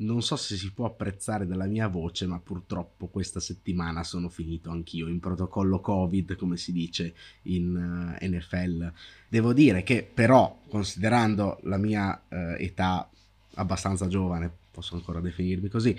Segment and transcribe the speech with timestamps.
[0.00, 4.70] non so se si può apprezzare dalla mia voce, ma purtroppo questa settimana sono finito
[4.70, 8.92] anch'io in protocollo Covid, come si dice in uh, eh, NFL.
[9.28, 13.08] Devo dire che però, considerando la mia uh, età
[13.54, 15.96] abbastanza giovane, posso ancora definirmi così,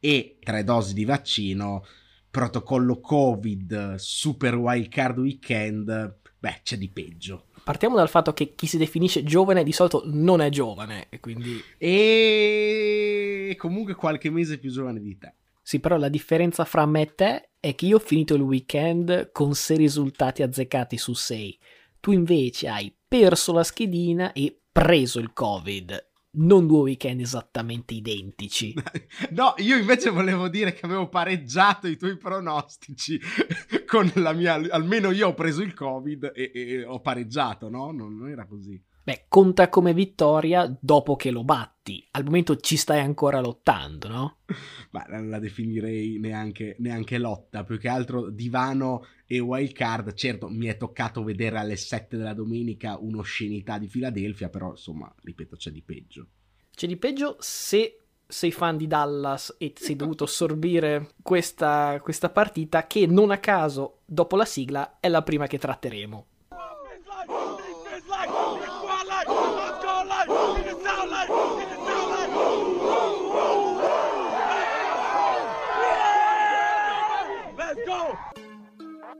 [0.00, 1.84] e tre dosi di vaccino,
[2.30, 8.68] protocollo Covid, super wild card weekend, beh, c'è di peggio partiamo dal fatto che chi
[8.68, 11.60] si definisce giovane di solito non è giovane, e quindi...
[11.78, 15.34] E comunque qualche mese più giovane di te.
[15.62, 19.30] Sì, però la differenza fra me e te è che io ho finito il weekend
[19.30, 21.58] con 6 risultati azzeccati su 6.
[22.00, 28.74] Tu invece hai perso la schedina e preso il Covid non due weekend esattamente identici.
[29.30, 33.20] No, io invece volevo dire che avevo pareggiato i tuoi pronostici
[33.86, 34.54] con la mia...
[34.54, 37.90] Almeno io ho preso il Covid e, e ho pareggiato, no?
[37.92, 38.80] Non, non era così.
[39.06, 42.04] Beh, conta come vittoria dopo che lo batti.
[42.10, 44.36] Al momento ci stai ancora lottando, no?
[44.90, 50.12] Ma non la definirei neanche, neanche, lotta, più che altro divano e wild card.
[50.14, 55.54] Certo, mi è toccato vedere alle 7 della domenica un'oscenità di Filadelfia, però insomma, ripeto,
[55.54, 56.26] c'è di peggio.
[56.74, 62.88] C'è di peggio se sei fan di Dallas e sei dovuto assorbire questa, questa partita
[62.88, 66.26] che non a caso, dopo la sigla, è la prima che tratteremo.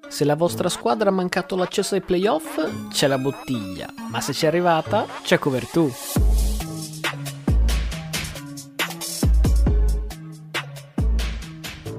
[0.09, 4.47] Se la vostra squadra ha mancato l'accesso ai playoff, c'è la bottiglia, ma se c'è
[4.47, 5.93] arrivata, c'è cover 2.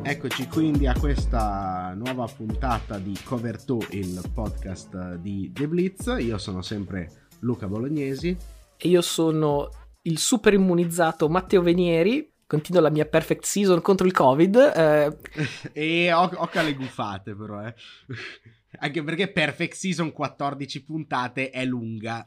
[0.03, 6.15] Eccoci quindi a questa nuova puntata di Cover 2, il podcast di The Blitz.
[6.19, 8.35] Io sono sempre Luca Bolognesi.
[8.77, 9.69] E io sono
[10.03, 14.55] il super immunizzato Matteo Venieri continuo la mia perfect season contro il covid.
[14.55, 15.17] Eh.
[15.73, 17.75] e occa le gufate però, eh.
[18.79, 22.23] Anche perché Perfect Season 14 puntate è lunga.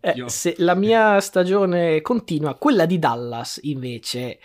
[0.00, 4.38] Eh, se la mia stagione continua, quella di Dallas invece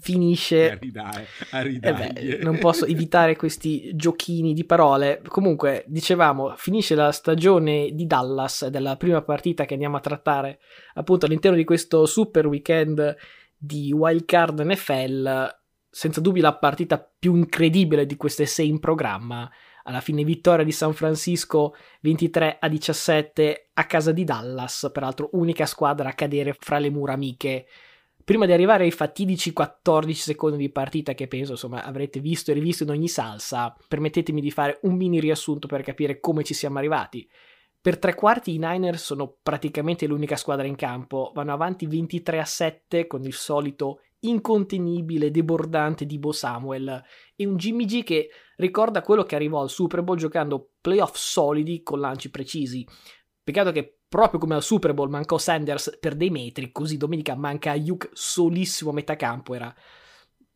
[0.00, 2.08] finisce a ridare, a ridare.
[2.08, 8.06] Eh beh, non posso evitare questi giochini di parole comunque dicevamo finisce la stagione di
[8.06, 10.60] Dallas della prima partita che andiamo a trattare
[10.94, 13.16] appunto all'interno di questo super weekend
[13.56, 15.48] di wildcard NFL,
[15.88, 19.50] senza dubbio la partita più incredibile di queste sei in programma.
[19.84, 25.64] Alla fine vittoria di San Francisco 23 a 17 a casa di Dallas, peraltro unica
[25.64, 27.66] squadra a cadere fra le mura amiche.
[28.24, 32.54] Prima di arrivare ai fatidici 14 secondi di partita che penso insomma avrete visto e
[32.54, 36.78] rivisto in ogni salsa, permettetemi di fare un mini riassunto per capire come ci siamo
[36.78, 37.28] arrivati.
[37.86, 42.44] Per tre quarti i Niners sono praticamente l'unica squadra in campo, vanno avanti 23 a
[42.44, 47.00] 7 con il solito incontenibile, debordante di Bo Samuel.
[47.36, 51.84] E un Jimmy G che ricorda quello che arrivò al Super Bowl giocando playoff solidi
[51.84, 52.84] con lanci precisi.
[53.44, 57.70] Peccato che proprio come al Super Bowl mancò Sanders per dei metri, così domenica manca
[57.70, 59.72] Ayuk solissimo a metà campo, era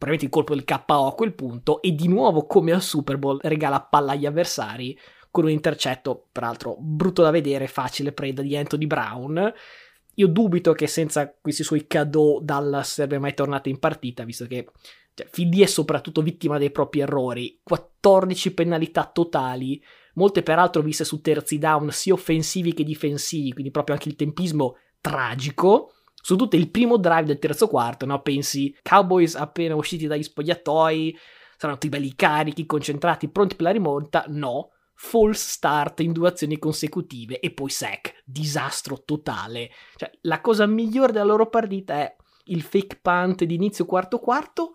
[0.01, 3.39] probabilmente il colpo del KO a quel punto e di nuovo come al Super Bowl
[3.41, 4.99] regala palla agli avversari
[5.31, 9.53] con un intercetto, peraltro brutto da vedere, facile preda di Anthony Brown.
[10.15, 14.67] Io dubito che senza questi suoi cadeau Dallas sarebbe mai tornato in partita, visto che
[15.15, 17.61] cioè, Philly è soprattutto vittima dei propri errori.
[17.63, 19.83] 14 penalità totali,
[20.15, 24.77] molte peraltro viste su terzi down, sia offensivi che difensivi, quindi proprio anche il tempismo
[25.01, 25.93] tragico.
[26.23, 28.21] Soprattutto il primo drive del terzo quarto, no?
[28.21, 31.17] Pensi, Cowboys appena usciti dagli spogliatoi,
[31.57, 34.25] saranno tutti belli carichi, concentrati, pronti per la rimonta?
[34.29, 34.73] No
[35.03, 39.71] false start in due azioni consecutive e poi sack, disastro totale.
[39.97, 44.73] Cioè, la cosa migliore della loro partita è il fake punt di inizio quarto quarto,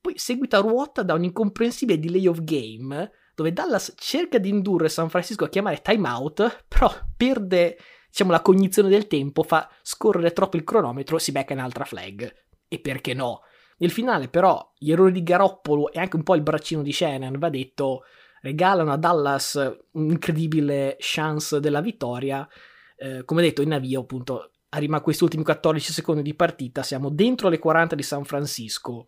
[0.00, 4.88] poi seguita a ruota da un incomprensibile delay of game, dove Dallas cerca di indurre
[4.88, 10.56] San Francisco a chiamare timeout, però perde diciamo, la cognizione del tempo, fa scorrere troppo
[10.56, 12.32] il cronometro, si becca un'altra flag.
[12.68, 13.40] E perché no?
[13.78, 17.36] Nel finale, però, gli errori di Garoppolo e anche un po' il braccino di Shannon,
[17.38, 18.04] va detto,
[18.44, 22.46] regalano a Dallas un'incredibile chance della vittoria.
[22.94, 27.08] Eh, come detto, in avvio, appunto, arriva a questi ultimi 14 secondi di partita, siamo
[27.08, 29.06] dentro le 40 di San Francisco.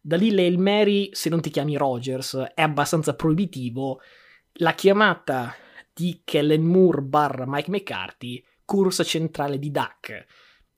[0.00, 4.00] Da lì l'Hail Mary, se non ti chiami Rogers, è abbastanza proibitivo.
[4.58, 5.52] La chiamata
[5.92, 10.24] di Kellen Moore barra Mike McCarthy, corsa centrale di Duck.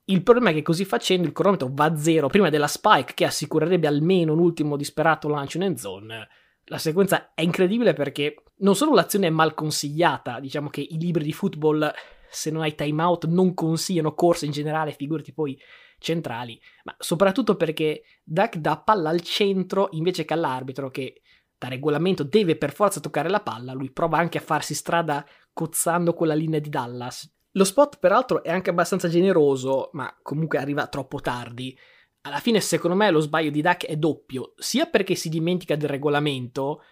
[0.05, 3.27] Il problema è che così facendo il cronometro va a zero prima della spike che
[3.27, 6.29] assicurerebbe almeno un ultimo disperato lancio in zone
[6.69, 11.25] la sequenza è incredibile perché non solo l'azione è mal consigliata, diciamo che i libri
[11.25, 11.91] di football,
[12.31, 15.59] se non hai timeout, non consigliano corse in generale, figurati poi
[15.99, 21.23] centrali, ma soprattutto perché Dak dà palla al centro invece che all'arbitro che
[21.59, 26.15] da regolamento deve per forza toccare la palla, lui prova anche a farsi strada cozzando
[26.15, 27.29] quella linea di Dallas.
[27.53, 31.77] Lo spot peraltro è anche abbastanza generoso, ma comunque arriva troppo tardi.
[32.23, 35.89] Alla fine secondo me lo sbaglio di Dak è doppio, sia perché si dimentica del
[35.89, 36.83] regolamento,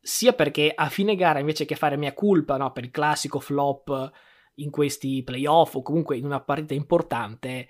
[0.00, 4.10] sia perché a fine gara invece che fare mia colpa no, per il classico flop
[4.56, 7.68] in questi playoff o comunque in una partita importante,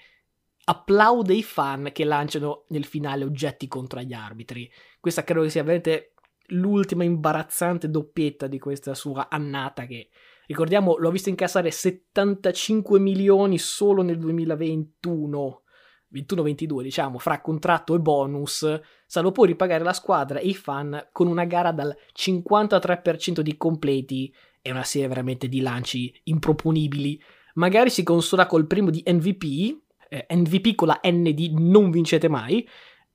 [0.65, 4.71] applaude i fan che lanciano nel finale oggetti contro gli arbitri.
[4.99, 6.15] Questa credo che sia veramente
[6.47, 10.09] l'ultima imbarazzante doppietta di questa sua annata che
[10.47, 15.63] ricordiamo l'ho visto incassare 75 milioni solo nel 2021
[16.13, 21.27] 21-22 diciamo fra contratto e bonus salvo poi ripagare la squadra e i fan con
[21.27, 27.21] una gara dal 53% di completi e una serie veramente di lanci improponibili
[27.55, 32.29] magari si consola col primo di MVP eh, MVP con la N di non vincete
[32.29, 32.67] mai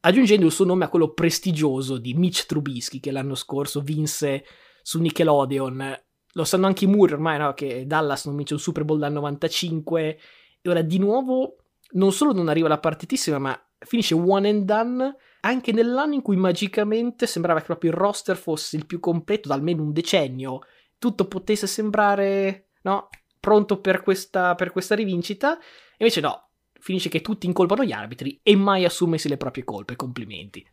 [0.02, 4.46] aggiungendo il suo nome a quello prestigioso di Mitch Trubisky che l'anno scorso vinse
[4.82, 6.02] su Nickelodeon.
[6.34, 7.54] Lo sanno anche i Moore ormai, no?
[7.54, 10.20] Che Dallas non vince un Super Bowl dal 95
[10.62, 11.58] e ora di nuovo
[11.92, 16.36] non solo non arriva la partitissima, ma finisce one and done anche nell'anno in cui
[16.36, 20.62] magicamente sembrava che proprio il roster fosse il più completo da almeno un decennio.
[20.98, 23.10] Tutto potesse sembrare, no?
[23.39, 25.57] Pronto per questa, per questa rivincita.
[25.98, 26.50] Invece no,
[26.80, 29.95] finisce che tutti incolpano gli arbitri e mai assumersi le proprie colpe.
[29.95, 30.66] Complimenti.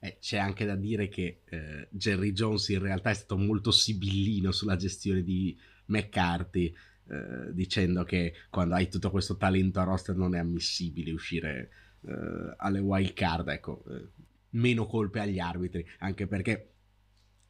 [0.00, 4.52] Eh, c'è anche da dire che eh, Jerry Jones in realtà è stato molto sibillino
[4.52, 5.56] sulla gestione di
[5.86, 6.72] McCarthy,
[7.10, 11.70] eh, dicendo che quando hai tutto questo talento a roster non è ammissibile uscire
[12.06, 13.48] eh, alle wild card.
[13.48, 14.08] Ecco, eh,
[14.50, 16.72] meno colpe agli arbitri, anche perché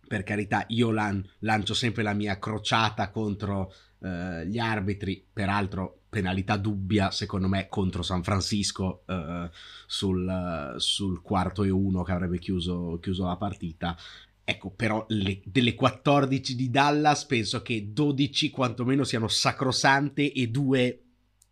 [0.08, 6.56] per carità, io lan- lancio sempre la mia crociata contro eh, gli arbitri, peraltro penalità
[6.56, 9.50] dubbia secondo me contro San Francisco eh,
[9.86, 13.96] sul, sul, quarto e uno che avrebbe chiuso, chiuso la partita.
[14.50, 21.02] Ecco, però le, delle 14 di Dallas penso che 12 quantomeno siano sacrosante e due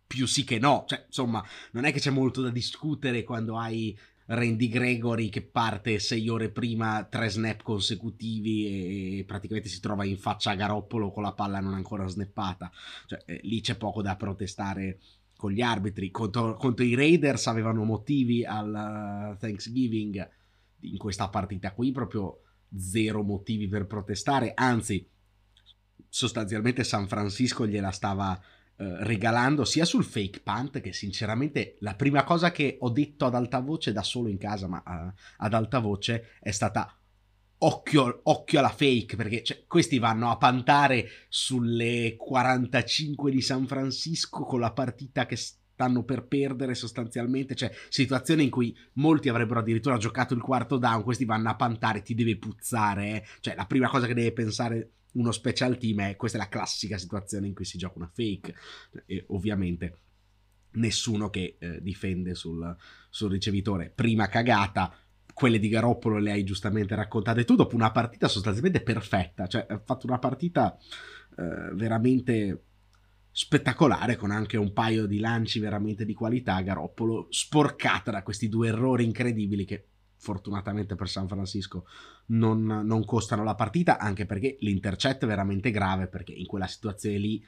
[0.07, 0.83] più sì che no.
[0.87, 3.95] Cioè, insomma, non è che c'è molto da discutere quando hai
[4.25, 10.17] Randy Gregory che parte sei ore prima, tre snap consecutivi e praticamente si trova in
[10.17, 12.71] faccia a Garoppolo con la palla non ancora snappata.
[13.05, 14.97] Cioè, eh, lì c'è poco da protestare
[15.35, 16.09] con gli arbitri.
[16.09, 20.29] Contro, contro i Raiders avevano motivi al uh, Thanksgiving
[20.79, 22.41] in questa partita qui, proprio
[22.75, 25.07] zero motivi per protestare, anzi
[26.09, 28.39] sostanzialmente San Francisco gliela stava
[28.79, 33.35] eh, regalando sia sul fake punt che sinceramente la prima cosa che ho detto ad
[33.35, 36.95] alta voce da solo in casa ma uh, ad alta voce è stata
[37.59, 44.43] occhio, occhio alla fake perché cioè, questi vanno a pantare sulle 45 di San Francisco
[44.43, 45.37] con la partita che
[45.77, 51.03] stanno per perdere sostanzialmente, cioè situazione in cui molti avrebbero addirittura giocato il quarto down,
[51.03, 53.23] questi vanno a pantare, ti deve puzzare, eh?
[53.41, 56.97] cioè la prima cosa che deve pensare uno special team è questa è la classica
[56.97, 58.55] situazione in cui si gioca una fake.
[59.05, 59.99] E ovviamente
[60.71, 62.75] nessuno che eh, difende sul,
[63.09, 63.91] sul ricevitore.
[63.93, 64.91] Prima cagata
[65.31, 69.45] quelle di Garoppolo le hai giustamente raccontate tu dopo una partita sostanzialmente perfetta.
[69.45, 70.75] Cioè ha fatto una partita
[71.37, 72.63] eh, veramente
[73.39, 78.69] spettacolare con anche un paio di lanci veramente di qualità Garoppolo sporcata da questi due
[78.69, 81.85] errori incredibili che fortunatamente per San Francisco
[82.29, 87.19] non, non, costano la partita, anche perché l'intercetto è veramente grave, perché in quella situazione
[87.19, 87.45] lì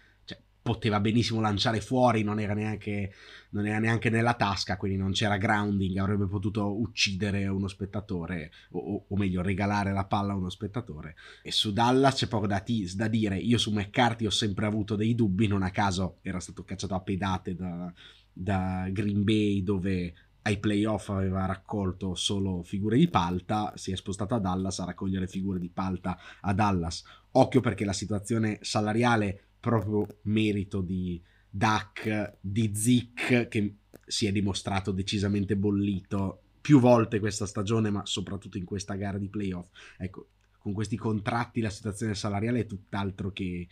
[0.62, 3.13] poteva benissimo lanciare fuori, non era, neanche,
[3.51, 9.06] non era neanche nella tasca, quindi non c'era grounding, avrebbe potuto uccidere uno spettatore, o,
[9.08, 11.16] o meglio regalare la palla a uno spettatore.
[11.42, 14.96] E su Dallas c'è poco da, t- da dire, io su McCarthy ho sempre avuto
[14.96, 17.92] dei dubbi, non a caso era stato cacciato a pedate da,
[18.32, 24.36] da Green Bay dove ai playoff aveva raccolto solo figure di palta, si è spostato
[24.36, 27.04] a Dallas a raccogliere figure di palta a Dallas.
[27.32, 33.75] Occhio perché la situazione salariale, proprio merito di Duck, di Zick, che
[34.06, 39.30] si è dimostrato decisamente bollito più volte questa stagione, ma soprattutto in questa gara di
[39.30, 39.70] playoff.
[39.98, 43.68] Ecco, con questi contratti la situazione salariale è tutt'altro che,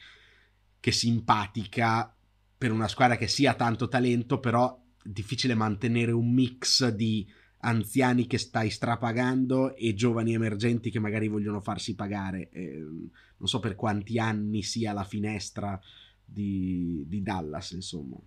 [0.80, 2.16] che simpatica
[2.58, 7.28] per una squadra che sia tanto talento, però difficile mantenere un mix di
[7.60, 12.50] anziani che stai strapagando e giovani emergenti che magari vogliono farsi pagare.
[12.52, 15.80] Eh, non so per quanti anni sia la finestra
[16.24, 18.18] di, di, Dallas, insomma.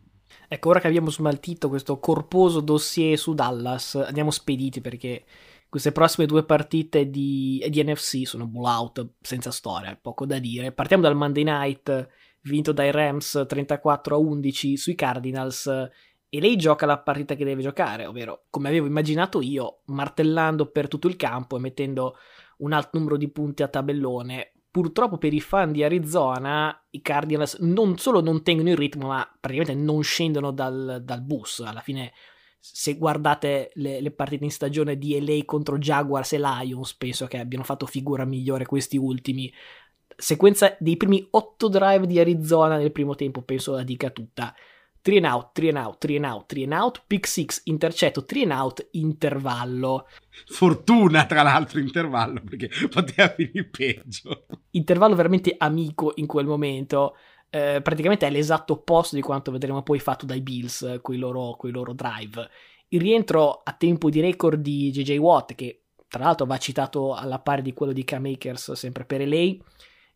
[0.49, 5.25] Ecco, ora che abbiamo smaltito questo corposo dossier su Dallas, andiamo spediti perché
[5.69, 10.73] queste prossime due partite di, di NFC sono blowout senza storia, poco da dire.
[10.73, 12.09] Partiamo dal Monday Night
[12.43, 15.89] vinto dai Rams 34 a 11 sui Cardinals
[16.33, 20.87] e lei gioca la partita che deve giocare, ovvero come avevo immaginato io, martellando per
[20.87, 22.17] tutto il campo e mettendo
[22.59, 24.53] un alto numero di punti a tabellone.
[24.71, 29.29] Purtroppo per i fan di Arizona i Cardinals non solo non tengono il ritmo, ma
[29.41, 31.65] praticamente non scendono dal, dal bus.
[31.67, 32.13] Alla fine,
[32.61, 37.39] se guardate le, le, partite in stagione di LA contro Jaguars e Lions, penso che
[37.39, 39.53] abbiano fatto figura migliore questi ultimi.
[40.17, 44.55] Sequenza dei primi otto drive di Arizona nel primo tempo, penso la dica tutta.
[45.03, 48.25] 3 and out, 3 and out, 3 and out, 3 and out, pick 6, intercetto,
[48.25, 50.07] 3 and out, intervallo.
[50.47, 54.47] Fortuna tra l'altro intervallo perché poteva finire peggio.
[54.71, 57.17] Intervallo veramente amico in quel momento.
[57.49, 61.57] Eh, praticamente è l'esatto opposto di quanto vedremo poi fatto dai Bills con i loro,
[61.63, 62.49] loro drive.
[62.89, 67.39] Il rientro a tempo di record di JJ Watt, che tra l'altro va citato alla
[67.39, 69.57] pari di quello di K-Makers sempre per LA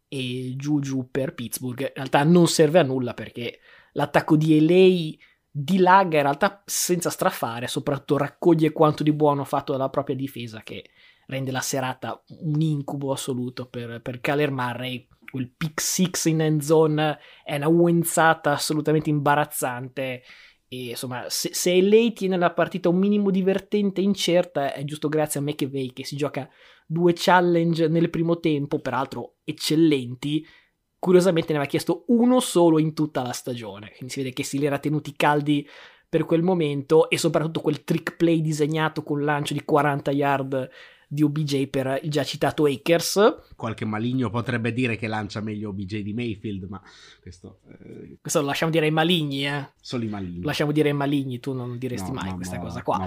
[0.08, 3.60] e Juju per Pittsburgh, in realtà non serve a nulla perché
[3.94, 5.16] l'attacco di LA
[5.50, 10.84] dilaga in realtà senza strafare, soprattutto raccoglie quanto di buono fatto dalla propria difesa che
[11.26, 15.06] rende la serata un incubo assoluto per, per Kyler Murray.
[15.30, 20.22] Quel pick six in end zone è una uenzata assolutamente imbarazzante.
[20.68, 25.08] E insomma, se, se lei tiene la partita un minimo divertente e incerta, è giusto
[25.08, 26.48] grazie a McVeigh che si gioca
[26.86, 30.44] due challenge nel primo tempo, peraltro eccellenti,
[31.04, 34.58] curiosamente ne aveva chiesto uno solo in tutta la stagione, quindi si vede che si
[34.58, 35.68] li era tenuti caldi
[36.08, 40.70] per quel momento e soprattutto quel trick play disegnato con lancio di 40 yard
[41.06, 43.50] di OBJ per il già citato Akers.
[43.54, 46.80] Qualche maligno potrebbe dire che lancia meglio OBJ di Mayfield, ma
[47.20, 47.58] questo...
[47.68, 48.16] Eh...
[48.22, 49.72] Questo lo lasciamo dire ai maligni, eh?
[49.78, 50.42] Solo i maligni.
[50.42, 53.06] Lasciamo dire ai maligni, tu non diresti no, mai no, questa no, cosa qua.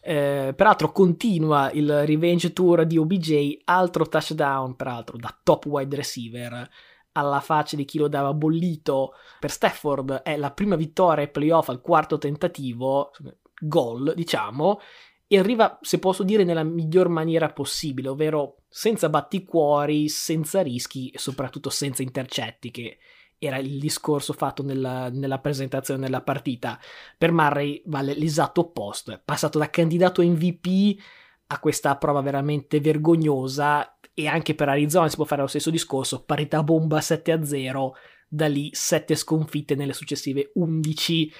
[0.00, 6.70] Eh, peraltro continua il revenge tour di OBJ, altro touchdown, peraltro da top wide receiver
[7.12, 11.68] alla faccia di chi lo dava bollito per Stafford è la prima vittoria ai playoff
[11.68, 13.12] al quarto tentativo,
[13.60, 14.80] gol diciamo,
[15.26, 21.18] e arriva, se posso dire, nella miglior maniera possibile, ovvero senza batticuori, senza rischi e
[21.18, 22.98] soprattutto senza intercetti, che
[23.38, 26.78] era il discorso fatto nella, nella presentazione della partita.
[27.16, 31.00] Per Murray vale l'esatto opposto, è passato da candidato MVP
[31.46, 36.24] a questa prova veramente vergognosa e anche per Arizona si può fare lo stesso discorso,
[36.24, 37.90] parità bomba 7-0,
[38.28, 41.32] da lì 7 sconfitte nelle successive 11.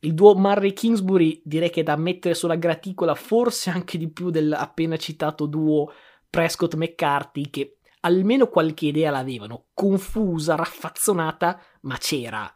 [0.00, 4.96] Il duo Murray-Kingsbury direi che è da mettere sulla graticola forse anche di più dell'appena
[4.96, 5.92] citato duo
[6.28, 12.54] Prescott-McCarthy che almeno qualche idea l'avevano, confusa, raffazzonata, ma c'era.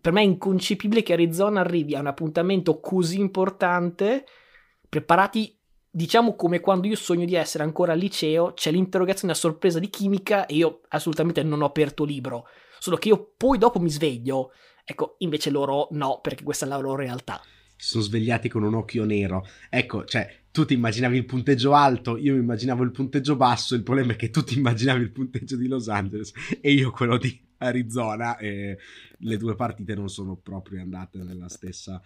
[0.00, 4.24] Per me è inconcepibile che Arizona arrivi a un appuntamento così importante
[4.88, 5.58] preparati
[5.96, 9.88] diciamo come quando io sogno di essere ancora al liceo, c'è l'interrogazione a sorpresa di
[9.88, 12.44] chimica e io assolutamente non ho aperto libro,
[12.78, 14.52] solo che io poi dopo mi sveglio.
[14.84, 17.40] Ecco, invece loro no, perché questa è la loro realtà.
[17.76, 19.46] Si sono svegliati con un occhio nero.
[19.70, 23.82] Ecco, cioè, tu ti immaginavi il punteggio alto, io mi immaginavo il punteggio basso, il
[23.82, 27.42] problema è che tu ti immaginavi il punteggio di Los Angeles e io quello di
[27.58, 28.76] Arizona e
[29.16, 32.02] le due partite non sono proprio andate nella stessa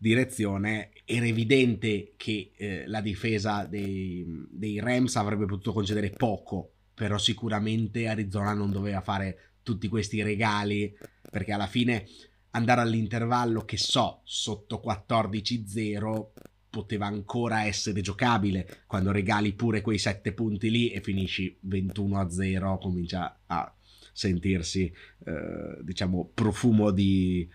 [0.00, 7.18] direzione era evidente che eh, la difesa dei, dei, Rams avrebbe potuto concedere poco, però
[7.18, 10.96] sicuramente Arizona non doveva fare tutti questi regali
[11.30, 12.06] perché alla fine
[12.52, 16.28] andare all'intervallo che so sotto 14-0
[16.70, 23.40] poteva ancora essere giocabile quando regali pure quei 7 punti lì e finisci 21-0 comincia
[23.46, 23.72] a
[24.12, 24.90] sentirsi
[25.24, 27.46] eh, diciamo profumo di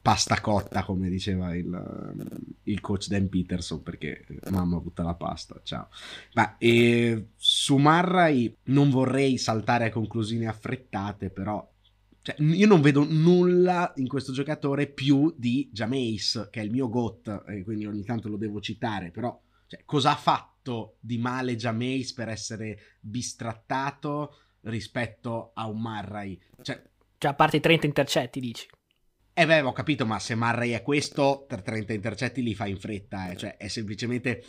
[0.00, 5.88] pasta cotta, come diceva il, il, coach Dan Peterson, perché mamma butta la pasta, ciao.
[6.34, 11.66] Ma e, su Marrai non vorrei saltare a conclusioni affrettate, però
[12.22, 16.88] cioè, io non vedo nulla in questo giocatore più di Jameis, che è il mio
[16.88, 21.56] GOT, e quindi ogni tanto lo devo citare, però cioè, cosa ha fatto di male
[21.56, 26.40] Jameis per essere bistrattato rispetto a un Marrai?
[26.62, 26.82] Cioè,
[27.18, 28.66] cioè a parte i 30 intercetti, dici?
[29.36, 33.30] Eh beh, ho capito, ma se Murray è questo, 30 intercetti li fa in fretta,
[33.32, 33.36] eh.
[33.36, 34.44] cioè è semplicemente,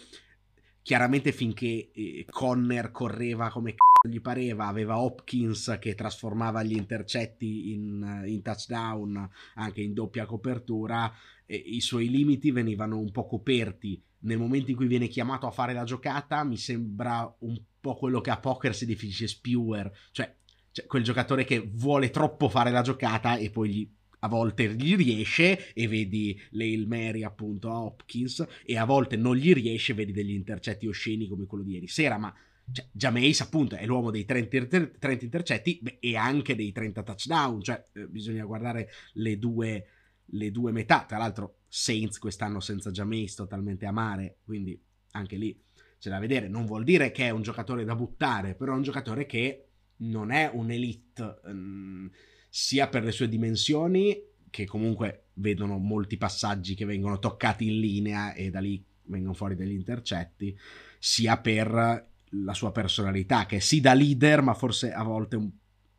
[0.83, 7.71] chiaramente finché eh, Conner correva come c***o gli pareva, aveva Hopkins che trasformava gli intercetti
[7.71, 11.11] in, in touchdown, anche in doppia copertura,
[11.47, 13.99] eh, i suoi limiti venivano un po' coperti.
[14.19, 18.21] Nel momento in cui viene chiamato a fare la giocata, mi sembra un po' quello
[18.21, 20.31] che a poker si definisce spewer, cioè,
[20.69, 24.95] cioè quel giocatore che vuole troppo fare la giocata e poi gli a volte gli
[24.95, 29.95] riesce e vedi l'Hail Mary appunto a Hopkins e a volte non gli riesce e
[29.95, 32.33] vedi degli intercetti osceni come quello di ieri sera, ma
[32.71, 34.67] cioè, Jameis appunto è l'uomo dei 30,
[34.99, 39.87] 30 intercetti beh, e anche dei 30 touchdown, cioè eh, bisogna guardare le due,
[40.25, 44.79] le due metà, tra l'altro Saints quest'anno senza Jameis totalmente amare, quindi
[45.11, 45.61] anche lì
[45.99, 46.47] c'è da vedere.
[46.47, 49.67] Non vuol dire che è un giocatore da buttare, però è un giocatore che
[49.97, 52.09] non è un'elite um,
[52.57, 54.17] sia per le sue dimensioni,
[54.49, 59.55] che comunque vedono molti passaggi che vengono toccati in linea e da lì vengono fuori
[59.55, 60.57] degli intercetti,
[60.97, 65.51] sia per la sua personalità, che sì da leader, ma forse a volte un,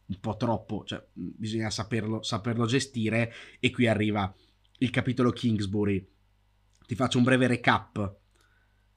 [0.07, 4.35] un po' troppo, cioè bisogna saperlo, saperlo gestire e qui arriva
[4.79, 6.09] il capitolo Kingsbury.
[6.87, 8.17] Ti faccio un breve recap.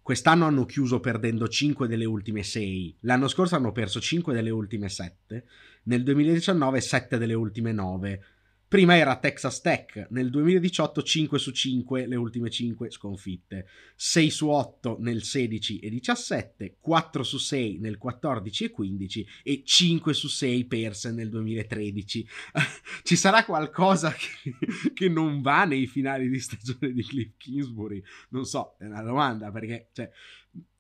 [0.10, 4.90] Quest'anno hanno chiuso perdendo 5 delle ultime 6, l'anno scorso hanno perso 5 delle ultime
[4.90, 5.46] 7,
[5.84, 8.24] nel 2019 7 delle ultime 9,
[8.70, 14.48] Prima era Texas Tech, nel 2018 5 su 5, le ultime 5 sconfitte, 6 su
[14.48, 20.28] 8 nel 16 e 17, 4 su 6 nel 14 e 15 e 5 su
[20.28, 22.28] 6 perse nel 2013.
[23.02, 24.56] Ci sarà qualcosa che,
[24.94, 28.04] che, non va nei finali di stagione di Cliff Kingsbury?
[28.30, 30.12] Non so, è una domanda perché cioè,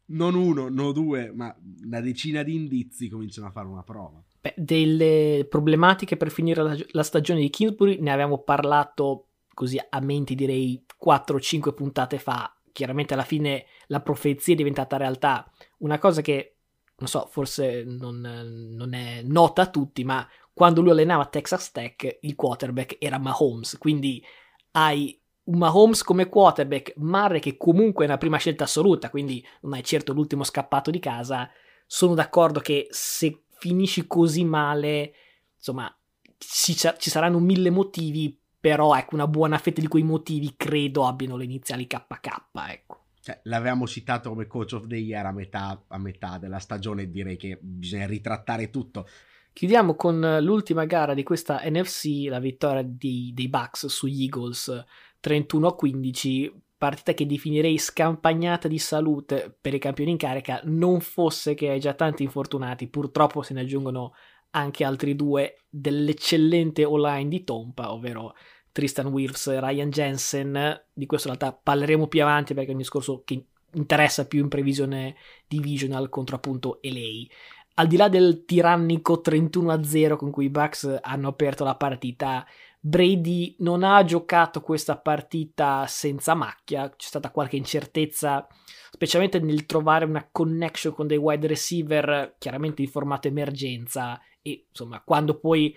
[0.09, 4.23] non uno, non due, ma una decina di indizi cominciano a fare una prova.
[4.41, 9.99] Beh, delle problematiche per finire la, la, stagione di Kingsbury ne abbiamo parlato così a
[9.99, 12.55] mente direi 4-5 puntate fa.
[12.71, 15.49] Chiaramente alla fine la profezia è diventata realtà.
[15.79, 16.55] Una cosa che,
[16.97, 22.19] non so, forse non, non è nota a tutti, ma quando lui allenava Texas Tech
[22.21, 24.23] il quarterback era Mahomes, quindi
[24.71, 29.75] hai un Mahomes come quarterback, Murray che comunque è una prima scelta assoluta, quindi non
[29.75, 31.49] è certo l'ultimo scappato di casa,
[31.85, 35.13] sono d'accordo che se finisci così male,
[35.55, 35.93] insomma,
[36.37, 41.37] ci, ci saranno mille motivi, però ecco, una buona fetta di quei motivi credo abbiano
[41.37, 43.03] le iniziali KK, ecco.
[43.21, 47.37] Cioè, l'avevamo citato come coach of the year a metà, a metà della stagione, direi
[47.37, 49.07] che bisogna ritrattare tutto.
[49.51, 54.85] Chiudiamo con l'ultima gara di questa NFC, la vittoria di, dei Bucks sugli Eagles
[55.19, 61.01] 31 a 15, partita che definirei scampagnata di salute per i campioni in carica, non
[61.01, 64.13] fosse che hai già tanti infortunati, purtroppo se ne aggiungono
[64.51, 68.33] anche altri due dell'eccellente online di Tompa, ovvero
[68.71, 72.79] Tristan Wirfs e Ryan Jensen, di questo in realtà parleremo più avanti perché è un
[72.79, 75.15] discorso che interessa più in previsione
[75.47, 77.27] divisional contro appunto LA.
[77.75, 82.45] Al di là del tirannico 31-0 con cui i Bucks hanno aperto la partita,
[82.81, 88.47] Brady non ha giocato questa partita senza macchia, c'è stata qualche incertezza,
[88.89, 95.01] specialmente nel trovare una connection con dei wide receiver chiaramente di formato emergenza e insomma
[95.01, 95.75] quando poi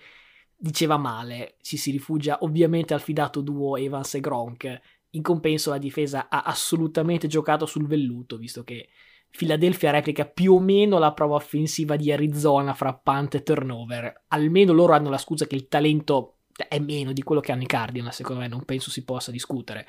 [0.55, 4.81] diceva male ci si rifugia ovviamente al fidato duo Evans e Gronk.
[5.15, 8.87] In compenso la difesa ha assolutamente giocato sul velluto, visto che
[9.29, 14.23] Philadelphia replica più o meno la prova offensiva di Arizona fra punt e turnover.
[14.29, 16.32] Almeno loro hanno la scusa che il talento
[16.67, 19.87] è meno di quello che hanno i Cardinals, secondo me non penso si possa discutere.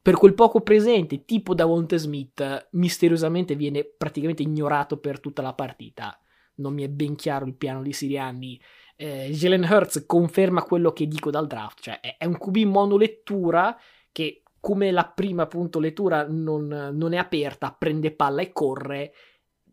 [0.00, 6.18] Per quel poco presente, tipo Davonte Smith, misteriosamente viene praticamente ignorato per tutta la partita.
[6.56, 8.60] Non mi è ben chiaro il piano di Sirianni.
[8.96, 13.78] Eh, Jalen Hurts conferma quello che dico dal draft, cioè è, è un QB monolettura
[14.10, 19.12] che come la prima appunto lettura non, non è aperta, prende palla e corre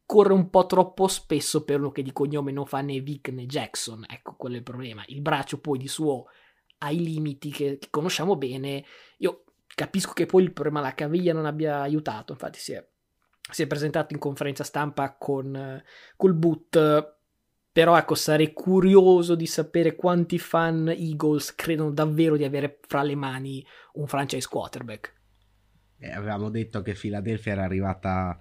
[0.10, 3.45] corre un po' troppo spesso per uno che di cognome non fa né Vic né
[3.45, 4.06] Jackson.
[4.10, 5.04] Ecco, quello è il problema.
[5.06, 6.26] Il braccio poi di suo
[6.80, 8.84] ha i limiti che, che conosciamo bene.
[9.17, 12.84] Io capisco che poi il problema la caviglia non abbia aiutato, infatti si è,
[13.52, 15.84] si è presentato in conferenza stampa con
[16.15, 17.17] col boot.
[17.72, 23.13] Però ecco, sarei curioso di sapere quanti fan Eagles credono davvero di avere fra le
[23.13, 25.13] mani un franchise quarterback.
[26.00, 28.39] Eh, avevamo detto che Philadelphia era arrivata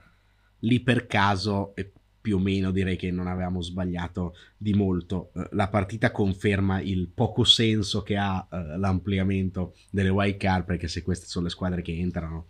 [0.60, 5.30] lì per caso e più o meno direi che non avevamo sbagliato di molto.
[5.34, 10.88] Eh, la partita conferma il poco senso che ha uh, l'ampliamento delle wild card perché
[10.88, 12.46] se queste sono le squadre che entrano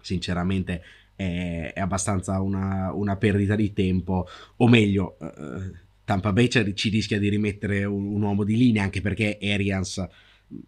[0.00, 0.82] sinceramente
[1.14, 5.72] è, abbastanza una, una, perdita di tempo o meglio uh,
[6.04, 10.06] Tampa Bay ci rischia di rimettere un, un uomo di linea anche perché Arians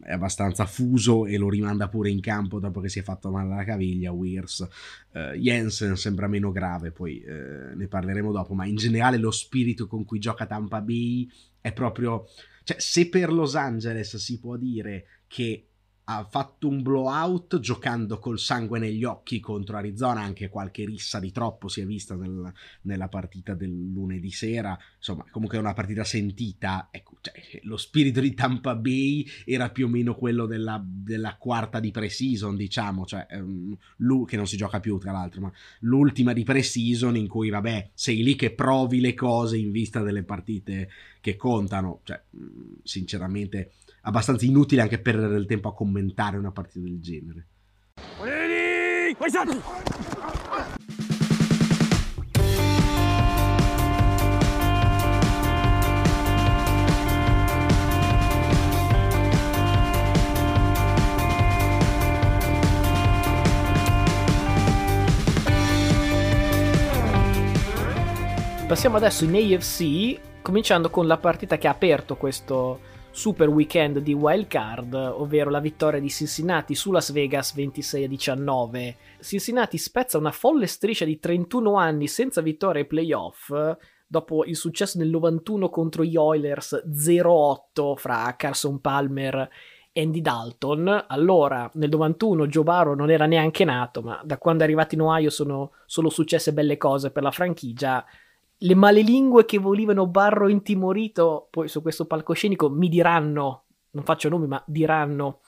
[0.01, 3.53] è abbastanza fuso e lo rimanda pure in campo dopo che si è fatto male
[3.53, 4.13] alla caviglia.
[4.13, 4.69] Weirs,
[5.13, 9.87] uh, Jensen sembra meno grave, poi uh, ne parleremo dopo, ma in generale lo spirito
[9.87, 11.29] con cui gioca Tampa Bay
[11.61, 12.27] è proprio...
[12.63, 15.67] Cioè, se per Los Angeles si può dire che
[16.07, 21.33] ha fatto un blowout giocando col sangue negli occhi contro Arizona, anche qualche rissa di
[21.33, 26.05] troppo si è vista nel, nella partita del lunedì sera, insomma comunque è una partita
[26.05, 31.37] sentita, ecco, cioè, lo spirito di Tampa Bay era più o meno quello della, della
[31.37, 33.77] quarta di pre-season, diciamo, cioè, um,
[34.27, 38.23] che non si gioca più tra l'altro, ma l'ultima di pre-season in cui vabbè sei
[38.23, 40.91] lì che provi le cose in vista delle partite
[41.23, 42.23] che contano, cioè
[42.83, 43.73] sinceramente
[44.05, 47.47] abbastanza inutile anche perdere del tempo a commentare una partita del genere.
[68.67, 74.13] Passiamo adesso in AFC, cominciando con la partita che ha aperto questo super weekend di
[74.13, 78.97] wild card, ovvero la vittoria di Cincinnati su Las Vegas 26 a 19.
[79.21, 83.55] Cincinnati spezza una folle striscia di 31 anni senza vittoria ai playoff.
[84.05, 89.49] Dopo il successo nel 91 contro gli Oilers 0-8 fra Carson Palmer
[89.93, 94.65] e Andy Dalton, allora nel 91 Joe Barrow non era neanche nato, ma da quando
[94.65, 98.05] è arrivato in Ohio sono solo successe belle cose per la franchigia
[98.65, 104.47] le malelingue che volevano Barro intimorito poi su questo palcoscenico mi diranno, non faccio nomi,
[104.47, 105.41] ma diranno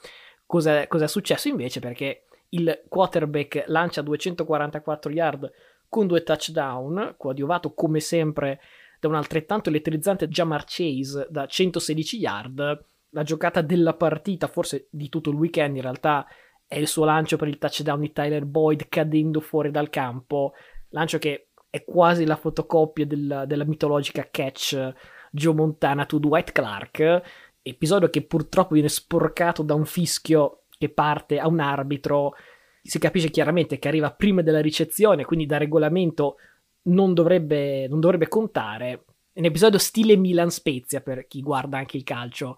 [0.45, 5.51] cosa, cosa è successo invece perché il quarterback lancia 244 yard
[5.89, 8.59] con due touchdown, coadiuvato come sempre
[8.99, 12.85] da un altrettanto elettrizzante Jamar Chase da 116 yard.
[13.11, 16.25] La giocata della partita, forse di tutto il weekend in realtà,
[16.67, 20.53] è il suo lancio per il touchdown di Tyler Boyd cadendo fuori dal campo.
[20.89, 24.93] Lancio che è quasi la fotocopia della, della mitologica catch
[25.31, 27.21] Joe Montana to Dwight Clark,
[27.61, 32.33] episodio che purtroppo viene sporcato da un fischio che parte a un arbitro,
[32.81, 36.37] si capisce chiaramente che arriva prima della ricezione, quindi da regolamento
[36.83, 39.03] non dovrebbe, non dovrebbe contare.
[39.33, 42.57] È un episodio stile Milan Spezia per chi guarda anche il calcio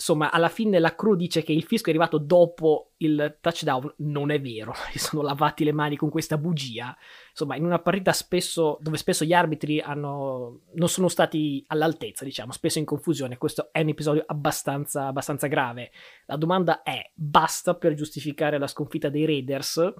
[0.00, 3.94] insomma, alla fine la crew dice che il fisco è arrivato dopo il touchdown.
[3.98, 6.96] Non è vero, si sono lavati le mani con questa bugia.
[7.28, 12.50] Insomma, in una partita spesso, dove spesso gli arbitri hanno, non sono stati all'altezza, diciamo,
[12.50, 13.36] spesso in confusione.
[13.36, 15.90] Questo è un episodio abbastanza, abbastanza grave.
[16.26, 19.92] La domanda è: basta per giustificare la sconfitta dei Raiders?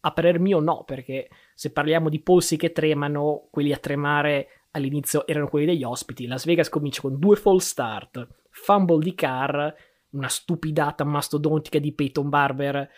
[0.00, 5.26] A parer mio, no, perché se parliamo di polsi che tremano, quelli a tremare all'inizio
[5.26, 6.26] erano quelli degli ospiti.
[6.26, 8.28] Las Vegas comincia con due false start
[8.62, 9.68] fumble di Carr,
[10.10, 12.88] una stupidata mastodontica di Peyton Barber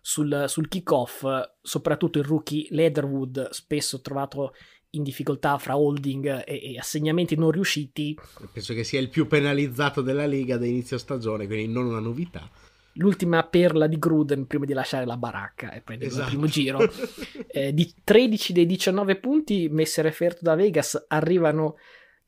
[0.00, 1.24] sul, sul kickoff,
[1.60, 4.54] soprattutto il rookie Leatherwood, spesso trovato
[4.90, 8.16] in difficoltà fra holding e, e, assegnamenti non riusciti.
[8.52, 12.48] Penso che sia il più penalizzato della Liga da inizio stagione, quindi non una novità.
[12.94, 16.24] L'ultima perla di Gruden prima di lasciare la baracca e prendere esatto.
[16.24, 16.80] il primo giro.
[17.46, 21.76] eh, di 13 dei 19 punti messi a referto da Vegas arrivano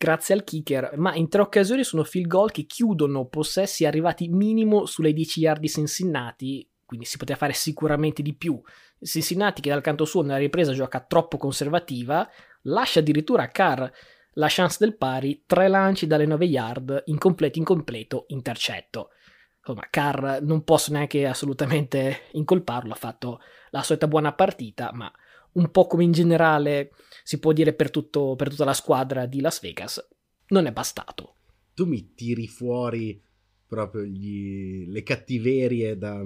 [0.02, 4.84] grazie al kicker, ma in tre occasioni sono field goal che chiudono possessi arrivati minimo
[4.84, 8.60] sulle 10 yard di Cincinnati, quindi si poteva fare sicuramente di più.
[9.00, 12.28] Cincinnati che dal canto suo nella ripresa gioca troppo conservativa,
[12.62, 13.88] lascia addirittura a Carr
[14.32, 19.10] la chance del pari, tre lanci dalle 9 yard, incompleto, incompleto, intercetto.
[19.58, 25.12] Insomma, Carr non posso neanche assolutamente incolparlo, ha fatto la solita buona partita, ma
[25.52, 26.92] un po' come in generale
[27.24, 30.06] si può dire per, tutto, per tutta la squadra di Las Vegas,
[30.48, 31.34] non è bastato.
[31.74, 33.20] Tu mi tiri fuori
[33.66, 36.22] proprio gli, le cattiverie da,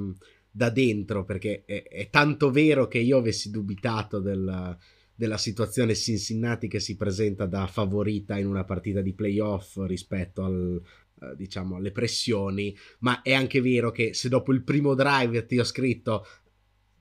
[0.51, 4.77] da dentro, perché è, è, tanto vero che io avessi dubitato della,
[5.15, 10.83] della situazione Cincinnati che si presenta da favorita in una partita di playoff rispetto al,
[11.23, 15.59] eh, diciamo alle pressioni ma è anche vero che se dopo il primo drive ti
[15.59, 16.27] ho scritto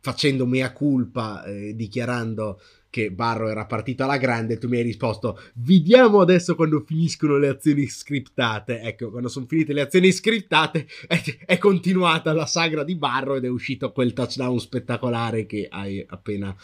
[0.06, 5.40] facendo mea culpa eh, dichiarando che Barro era partito alla grande, tu mi hai risposto:
[5.56, 8.82] Vediamo adesso quando finiscono le azioni scriptate.
[8.82, 13.46] Ecco, quando sono finite le azioni scriptate, è, è, continuata la sagra di Barro ed
[13.46, 16.56] è uscito quel touchdown spettacolare che hai appena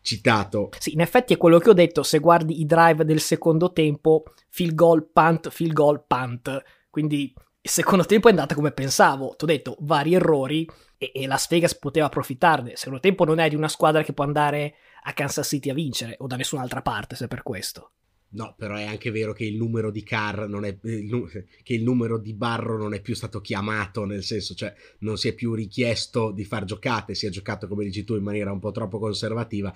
[0.00, 0.70] citato.
[0.78, 2.04] Sì, in effetti è quello che ho detto.
[2.04, 6.62] Se guardi i drive del secondo tempo, field goal, punt, field goal, punt.
[6.90, 9.34] Quindi il secondo tempo è andata come pensavo.
[9.38, 12.72] Ti ho detto vari errori e, e Las Vegas poteva approfittarne.
[12.72, 14.74] Il secondo tempo non è di una squadra che può andare
[15.04, 17.92] a Kansas City a vincere o da nessun'altra parte se per questo.
[18.34, 22.18] No, però è anche vero che il numero di Carr non è che il numero
[22.18, 26.32] di Barro non è più stato chiamato, nel senso, cioè non si è più richiesto
[26.32, 29.72] di far giocate, si è giocato come dici tu in maniera un po' troppo conservativa.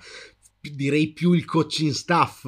[0.59, 2.45] Direi più il coaching staff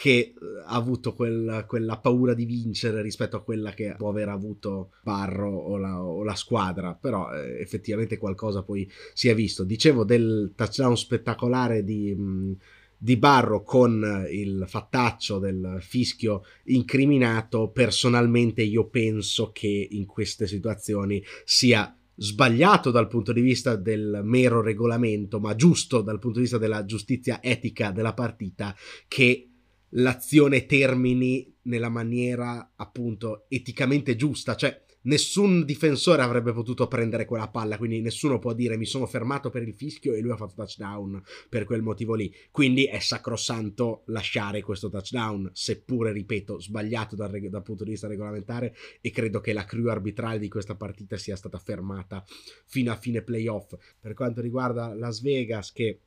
[0.00, 0.34] che eh,
[0.64, 5.50] ha avuto quel, quella paura di vincere rispetto a quella che può aver avuto Barro
[5.50, 9.64] o la, o la squadra, però eh, effettivamente qualcosa poi si è visto.
[9.64, 12.56] Dicevo del touchdown spettacolare di, mh,
[12.96, 21.20] di Barro con il fattaccio del fischio incriminato, personalmente io penso che in queste situazioni
[21.44, 26.58] sia sbagliato dal punto di vista del mero regolamento, ma giusto dal punto di vista
[26.58, 28.72] della giustizia etica della partita,
[29.08, 29.48] che
[29.90, 37.78] l'azione termini nella maniera appunto eticamente giusta, cioè nessun difensore avrebbe potuto prendere quella palla,
[37.78, 41.22] quindi nessuno può dire mi sono fermato per il fischio e lui ha fatto touchdown
[41.48, 42.32] per quel motivo lì.
[42.50, 48.74] Quindi è sacrosanto lasciare questo touchdown, seppure, ripeto, sbagliato dal, dal punto di vista regolamentare
[49.00, 52.24] e credo che la crew arbitrale di questa partita sia stata fermata
[52.66, 53.74] fino a fine playoff.
[54.00, 56.00] Per quanto riguarda Las Vegas, che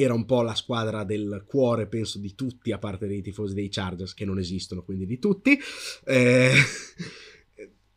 [0.00, 3.68] era un po' la squadra del cuore, penso, di tutti, a parte dei tifosi dei
[3.68, 5.58] Chargers, che non esistono, quindi di tutti.
[6.04, 6.52] Eh,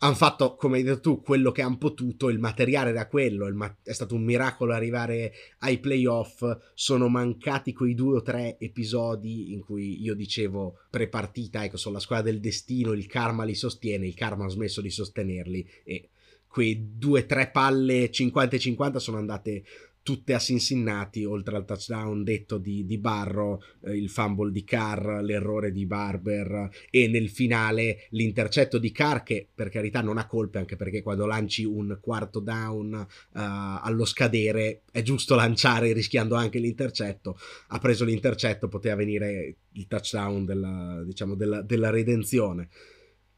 [0.03, 3.75] hanno fatto, come hai detto tu, quello che hanno potuto, il materiale era quello, ma-
[3.83, 9.61] è stato un miracolo arrivare ai playoff, sono mancati quei due o tre episodi in
[9.61, 14.15] cui io dicevo pre-partita, ecco, sono la squadra del destino, il karma li sostiene, il
[14.15, 16.09] karma ha smesso di sostenerli e
[16.47, 19.63] quei due o tre palle 50-50 sono andate
[20.03, 25.21] tutte a Cincinnati, oltre al touchdown detto di, di Barro, eh, il fumble di Carr,
[25.21, 30.57] l'errore di Barber e nel finale l'intercetto di Carr che per carità non ha colpe
[30.57, 36.59] anche perché quando lanci un quarto down uh, allo scadere è giusto lanciare rischiando anche
[36.59, 37.37] l'intercetto,
[37.67, 42.69] ha preso l'intercetto, poteva venire il touchdown della, diciamo, della, della redenzione.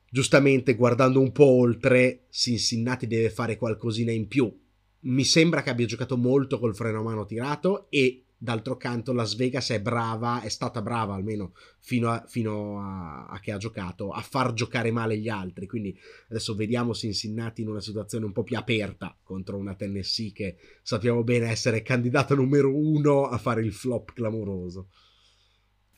[0.10, 4.62] Giustamente guardando un po' oltre, Cincinnati deve fare qualcosina in più
[5.04, 9.36] mi sembra che abbia giocato molto col freno a mano tirato e d'altro canto Las
[9.36, 14.12] Vegas è brava, è stata brava almeno fino, a, fino a, a, che ha giocato,
[14.12, 15.66] a far giocare male gli altri.
[15.66, 15.98] Quindi
[16.30, 21.24] adesso vediamo Cincinnati in una situazione un po' più aperta contro una Tennessee che sappiamo
[21.24, 24.90] bene essere candidata numero uno a fare il flop clamoroso.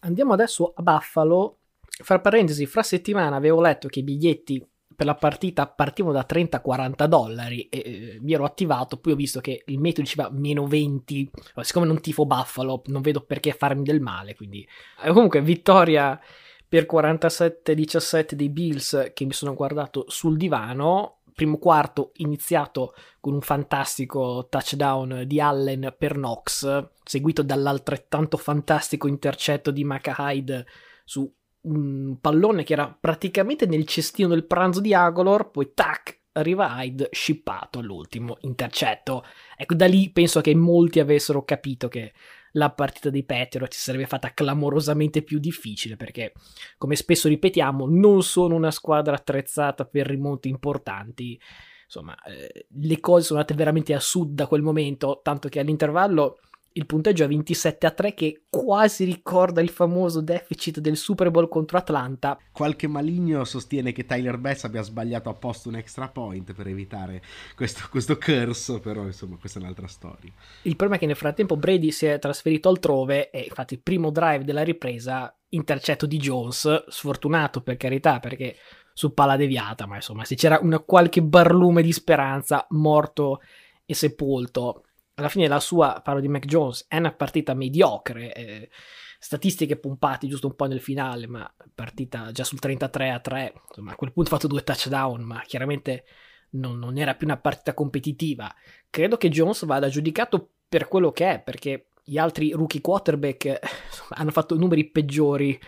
[0.01, 1.59] Andiamo adesso a Buffalo.
[1.97, 4.63] Fra parentesi, fra settimana avevo letto che i biglietti
[4.95, 9.63] per la partita partivano da 30-40 dollari e mi ero attivato, poi ho visto che
[9.65, 11.31] il metodo diceva meno 20,
[11.62, 14.67] siccome non tifo Buffalo non vedo perché farmi del male, quindi
[15.03, 16.19] eh, comunque vittoria
[16.67, 23.41] per 47-17 dei Bills che mi sono guardato sul divano, primo quarto iniziato con un
[23.41, 30.65] fantastico touchdown di Allen per Knox, seguito dall'altrettanto fantastico intercetto di Maca Hyde
[31.03, 31.31] su
[31.65, 37.10] un pallone che era praticamente nel cestino del pranzo di Agolor, poi tac, arriva Hyde
[37.12, 39.23] shippato all'ultimo intercetto.
[39.58, 42.13] Ecco, da lì penso che molti avessero capito che
[42.54, 46.34] la partita dei Patriots si sarebbe fatta clamorosamente più difficile perché,
[46.78, 51.39] come spesso ripetiamo, non sono una squadra attrezzata per rimonti importanti.
[51.86, 56.39] Insomma, eh, le cose sono andate veramente a sud da quel momento, tanto che all'intervallo
[56.77, 61.47] il punteggio è 27 a 3 che quasi ricorda il famoso deficit del Super Bowl
[61.47, 62.38] contro Atlanta.
[62.51, 67.21] Qualche maligno sostiene che Tyler Bass abbia sbagliato apposta un extra point per evitare
[67.55, 70.33] questo, questo curse, però insomma questa è un'altra storia.
[70.63, 74.09] Il problema è che nel frattempo Brady si è trasferito altrove e infatti il primo
[74.11, 78.57] drive della ripresa intercetto di Jones, sfortunato per carità perché
[78.91, 83.39] su palla deviata, ma insomma se c'era una qualche barlume di speranza morto
[83.85, 84.83] e sepolto
[85.15, 88.69] alla fine la sua, parlo di Mac Jones, è una partita mediocre, eh,
[89.17, 93.91] statistiche pompate giusto un po' nel finale, ma partita già sul 33 a 3, insomma
[93.93, 96.06] a quel punto ha fatto due touchdown, ma chiaramente
[96.51, 98.54] non, non era più una partita competitiva.
[98.89, 103.45] Credo che Jones vada giudicato per quello che è, perché gli altri rookie quarterback
[103.88, 105.60] insomma, hanno fatto numeri peggiori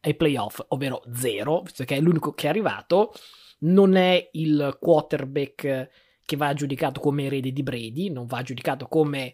[0.00, 3.12] ai playoff, ovvero zero, visto che è l'unico che è arrivato,
[3.60, 5.88] non è il quarterback
[6.26, 9.32] che va giudicato come erede di Brady, non va giudicato come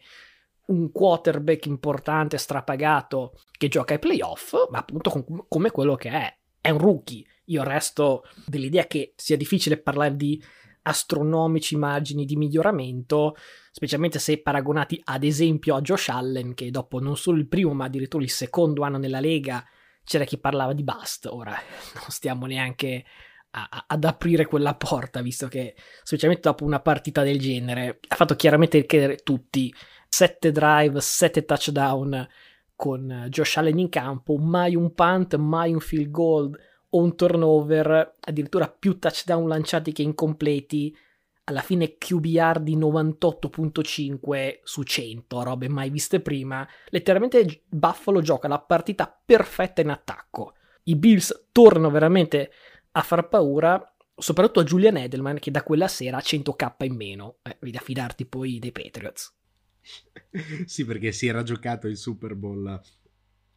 [0.67, 6.39] un quarterback importante, strapagato, che gioca ai playoff, ma appunto com- come quello che è.
[6.61, 7.25] È un rookie.
[7.47, 10.41] Io resto dell'idea che sia difficile parlare di
[10.83, 13.37] astronomici margini di miglioramento,
[13.73, 17.87] specialmente se paragonati ad esempio a Josh Allen, che dopo non solo il primo, ma
[17.87, 19.65] addirittura il secondo anno nella Lega
[20.05, 21.27] c'era chi parlava di bust.
[21.27, 21.53] Ora
[21.95, 23.05] non stiamo neanche
[23.53, 28.35] a, ad aprire quella porta, visto che specialmente dopo una partita del genere ha fatto
[28.35, 29.73] chiaramente credere tutti.
[30.09, 32.29] Sette drive, sette touchdown
[32.77, 36.59] con Josh Allen in campo, mai un punt, mai un field goal
[36.91, 40.97] o un turnover, addirittura più touchdown lanciati che incompleti.
[41.45, 46.67] Alla fine QBR di 98.5 su 100, robe mai viste prima.
[46.91, 50.55] Letteralmente Buffalo gioca la partita perfetta in attacco.
[50.85, 52.51] I Bills tornano veramente
[52.93, 57.39] a far paura soprattutto a Julian Edelman che da quella sera ha 100k in meno.
[57.43, 59.35] Eh, devi affidarti poi dei Patriots.
[60.67, 62.81] sì, perché si era giocato il Super Bowl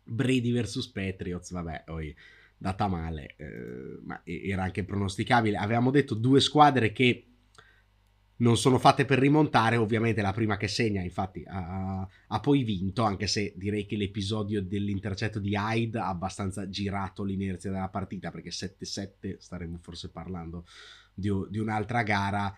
[0.04, 2.15] Brady vs Patriots, vabbè, poi
[2.58, 5.58] data male, eh, ma era anche pronosticabile.
[5.58, 7.28] Avevamo detto due squadre che
[8.38, 13.04] non sono fatte per rimontare, ovviamente la prima che segna infatti ha, ha, poi vinto,
[13.04, 18.50] anche se direi che l'episodio dell'intercetto di Hyde ha abbastanza girato l'inerzia della partita, perché
[18.50, 20.65] 7-7 staremo forse parlando
[21.13, 22.54] di, di un'altra gara.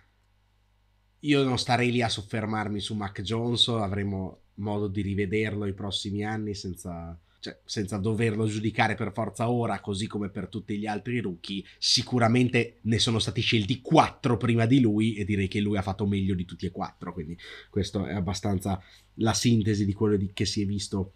[1.22, 6.26] Io non starei lì a soffermarmi su Mac Jones, avremo modo di rivederlo i prossimi
[6.26, 11.20] anni senza cioè, senza doverlo giudicare per forza ora, così come per tutti gli altri
[11.20, 15.82] rookie, sicuramente ne sono stati scelti quattro prima di lui e direi che lui ha
[15.82, 17.38] fatto meglio di tutti e quattro, quindi
[17.70, 18.82] questo è abbastanza
[19.16, 21.14] la sintesi di quello di, che si è visto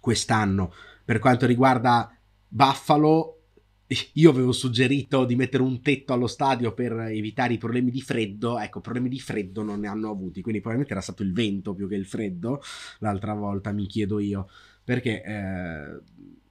[0.00, 0.72] quest'anno.
[1.04, 3.40] Per quanto riguarda Buffalo,
[4.14, 8.56] io avevo suggerito di mettere un tetto allo stadio per evitare i problemi di freddo.
[8.60, 11.88] Ecco, problemi di freddo non ne hanno avuti, quindi probabilmente era stato il vento più
[11.88, 12.62] che il freddo.
[13.00, 14.48] L'altra volta mi chiedo io
[14.90, 16.00] perché eh,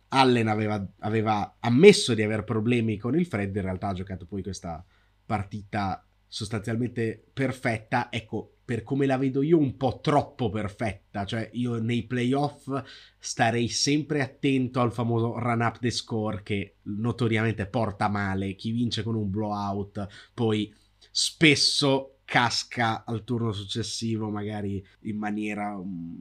[0.07, 4.41] Allen aveva, aveva, ammesso di aver problemi con il freddo, in realtà ha giocato poi
[4.41, 4.81] questa
[5.25, 11.81] partita sostanzialmente perfetta, ecco, per come la vedo io un po' troppo perfetta, cioè io
[11.81, 12.81] nei playoff
[13.19, 19.03] starei sempre attento al famoso run up the score che notoriamente porta male, chi vince
[19.03, 20.73] con un blowout poi
[21.11, 26.15] spesso casca al turno successivo magari in maniera um,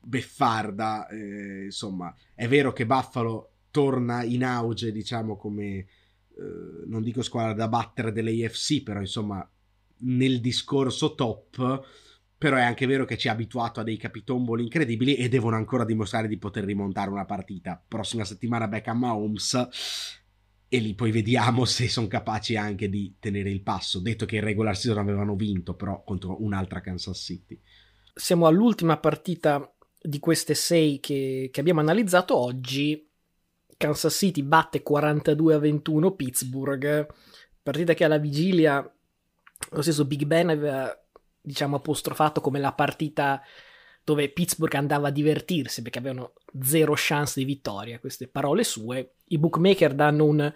[0.00, 5.86] beffarda eh, insomma è vero che Buffalo torna in auge diciamo come eh,
[6.86, 9.46] non dico squadra da battere dell'AFC però insomma
[10.02, 11.84] nel discorso top
[12.38, 15.84] però è anche vero che ci ha abituato a dei capitomboli incredibili e devono ancora
[15.84, 17.78] dimostrare di poter rimontare una partita.
[17.86, 19.68] Prossima settimana Beckham Holmes
[20.72, 23.98] e lì poi vediamo se sono capaci anche di tenere il passo.
[23.98, 27.60] Detto che in regular season avevano vinto, però contro un'altra Kansas City.
[28.14, 33.04] Siamo all'ultima partita di queste sei che, che abbiamo analizzato oggi.
[33.76, 37.06] Kansas City batte 42 a 21 Pittsburgh,
[37.62, 38.94] partita che alla vigilia
[39.70, 40.94] lo stesso Big Ben aveva
[41.40, 43.42] diciamo apostrofato come la partita
[44.04, 49.14] dove Pittsburgh andava a divertirsi perché avevano zero chance di vittoria, queste parole sue.
[49.32, 50.52] I bookmaker danno un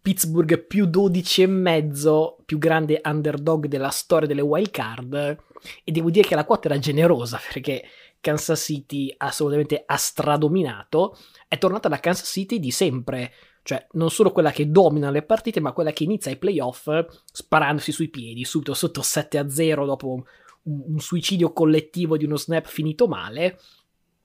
[0.00, 5.38] Pittsburgh più 12 e mezzo, più grande underdog della storia delle wild card.
[5.82, 7.84] E devo dire che la quota era generosa perché
[8.20, 14.32] Kansas City assolutamente ha stradominato, è tornata la Kansas City di sempre, cioè non solo
[14.32, 16.88] quella che domina le partite, ma quella che inizia i playoff
[17.32, 20.24] sparandosi sui piedi, subito sotto 7 a 0 dopo
[20.62, 23.58] un suicidio collettivo di uno snap finito male.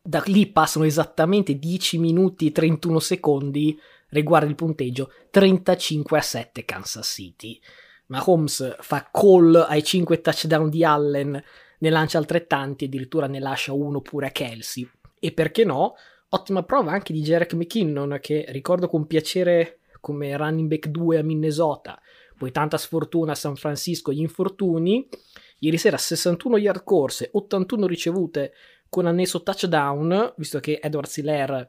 [0.04, 6.66] Da lì passano esattamente 10 minuti e 31 secondi riguardo il punteggio 35 a 7
[6.66, 7.60] Kansas City.
[8.08, 11.42] Mahomes fa call ai 5 touchdown di Allen,
[11.78, 14.90] ne lancia altrettanti, addirittura ne lascia uno pure a Kelsey.
[15.20, 15.94] E perché no?
[16.30, 21.24] Ottima prova anche di Jarek McKinnon, che ricordo con piacere come running back 2 a
[21.24, 22.02] Minnesota,
[22.36, 25.08] poi tanta sfortuna a San Francisco, gli infortuni,
[25.64, 28.54] Ieri sera 61 yard corse, 81 ricevute
[28.92, 31.66] con annesso touchdown, visto che Edward Siller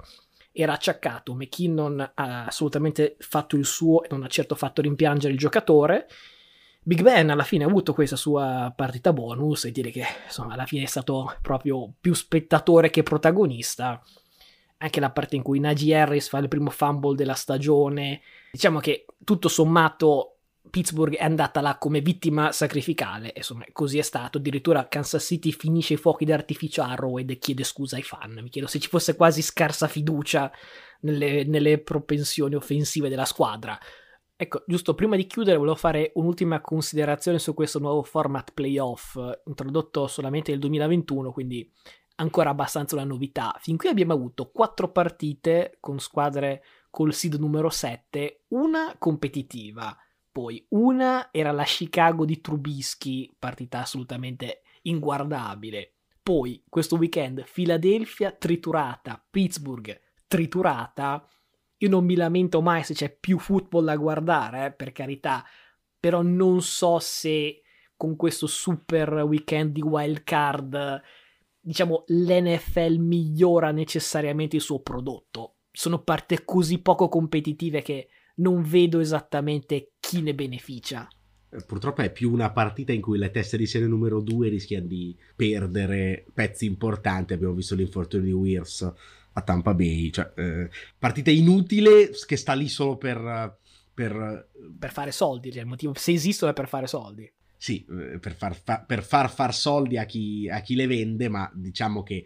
[0.51, 5.39] era acciaccato, McKinnon ha assolutamente fatto il suo e non ha certo fatto rimpiangere il
[5.39, 6.09] giocatore.
[6.83, 10.67] Big Ben alla fine ha avuto questa sua partita bonus e dire che insomma alla
[10.67, 14.03] fine è stato proprio più spettatore che protagonista.
[14.79, 18.21] Anche la parte in cui Najee Harris fa il primo fumble della stagione.
[18.51, 20.39] Diciamo che tutto sommato
[20.71, 24.39] Pittsburgh è andata là come vittima sacrificale, insomma, così è stato.
[24.39, 28.39] Addirittura Kansas City finisce i fuochi d'artificio a Arrowhead e chiede scusa ai fan.
[28.43, 30.51] Mi chiedo se ci fosse quasi scarsa fiducia
[31.01, 33.79] nelle, nelle propensioni offensive della squadra.
[34.35, 40.07] Ecco, giusto prima di chiudere, volevo fare un'ultima considerazione su questo nuovo format playoff, introdotto
[40.07, 41.71] solamente nel 2021, quindi
[42.17, 43.57] ancora abbastanza una novità.
[43.61, 49.97] Fin qui abbiamo avuto quattro partite con squadre col seed numero 7, una competitiva
[50.33, 55.93] poi una era la Chicago di Trubisky, partita assolutamente inguardabile.
[56.23, 61.29] Poi questo weekend Philadelphia triturata, Pittsburgh triturata.
[61.77, 65.45] Io non mi lamento mai se c'è più football da guardare, eh, per carità,
[66.01, 67.61] però non so se
[67.97, 71.03] con questo super weekend di wild card,
[71.61, 75.57] diciamo, l'NFL migliora necessariamente il suo prodotto.
[75.71, 81.09] Sono partite così poco competitive che non vedo esattamente chi ne beneficia.
[81.51, 84.87] Eh, purtroppo è più una partita in cui le teste di serie numero 2 rischiano
[84.87, 87.33] di perdere pezzi importanti.
[87.35, 88.93] Abbiamo visto l'infortunio di Weirs
[89.35, 93.59] a Tampa Bay, cioè eh, partita inutile che sta lì solo per,
[93.93, 94.49] per...
[94.79, 97.31] per fare soldi, cioè il motivo se esistono è per fare soldi.
[97.57, 101.29] Sì, eh, per far, fa, per far far soldi a chi, a chi le vende,
[101.29, 102.25] ma diciamo che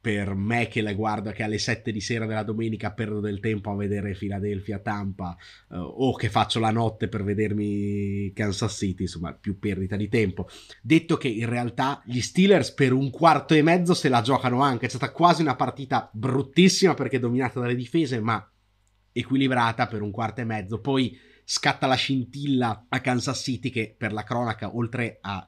[0.00, 3.70] per me che la guardo che alle 7 di sera della domenica perdo del tempo
[3.70, 5.36] a vedere Philadelphia Tampa
[5.68, 10.48] uh, o che faccio la notte per vedermi Kansas City, insomma, più perdita di tempo.
[10.80, 14.86] Detto che in realtà gli Steelers per un quarto e mezzo se la giocano anche,
[14.86, 18.42] è stata quasi una partita bruttissima perché dominata dalle difese, ma
[19.12, 20.80] equilibrata per un quarto e mezzo.
[20.80, 25.46] Poi scatta la scintilla a Kansas City che per la cronaca, oltre a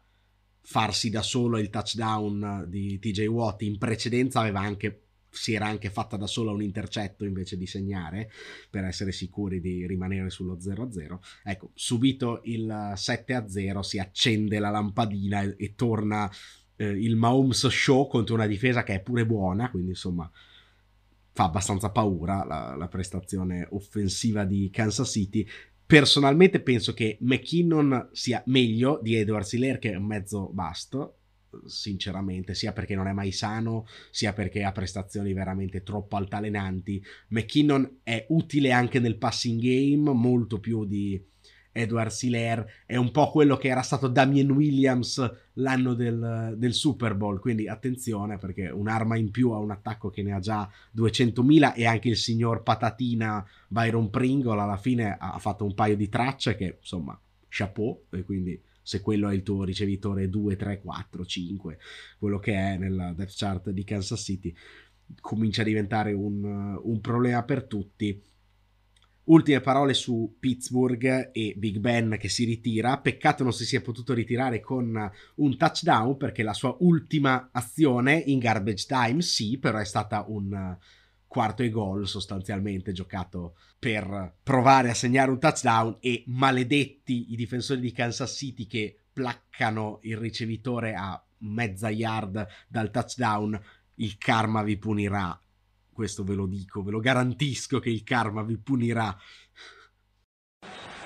[0.63, 5.03] farsi da solo il touchdown di TJ Watt in precedenza aveva anche
[5.33, 8.31] si era anche fatta da sola un intercetto invece di segnare
[8.69, 11.19] per essere sicuri di rimanere sullo 0-0.
[11.43, 16.31] Ecco, subito il 7-0 si accende la lampadina e, e torna
[16.77, 20.31] eh, il Mahomes Show contro una difesa che è pure buona, quindi insomma
[21.35, 25.47] fa abbastanza paura la, la prestazione offensiva di Kansas City
[25.93, 31.18] Personalmente penso che McKinnon sia meglio di Edward Siller che è un mezzo basto,
[31.66, 37.05] sinceramente, sia perché non è mai sano, sia perché ha prestazioni veramente troppo altalenanti.
[37.28, 41.22] McKinnon è utile anche nel passing game, molto più di
[41.73, 47.14] Edward Siler, è un po' quello che era stato Damien Williams l'anno del, del, Super
[47.14, 51.75] Bowl, quindi attenzione perché un'arma in più a un attacco che ne ha già 200.000
[51.75, 56.55] e anche il signor Patatina Byron Pringle alla fine ha fatto un paio di tracce
[56.55, 57.18] che insomma
[57.49, 58.05] chapeau.
[58.11, 61.79] E quindi se quello è il tuo ricevitore 2, 3, 4, 5,
[62.18, 64.55] quello che è nella depth chart di Kansas City,
[65.20, 68.20] comincia a diventare un, un problema per tutti
[69.33, 72.99] Ultime parole su Pittsburgh e Big Ben che si ritira.
[72.99, 78.39] Peccato non si sia potuto ritirare con un touchdown perché la sua ultima azione in
[78.39, 80.76] garbage time, sì, però è stata un
[81.26, 87.80] quarto e gol sostanzialmente giocato per provare a segnare un touchdown e maledetti i difensori
[87.80, 93.59] di Kansas City che placcano il ricevitore a mezza yard dal touchdown.
[93.95, 95.41] Il karma vi punirà
[95.93, 99.16] questo ve lo dico, ve lo garantisco che il karma vi punirà.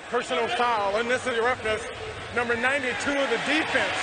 [0.09, 1.81] Personal foul, unnecessary roughness,
[2.33, 3.99] number 92 of the defense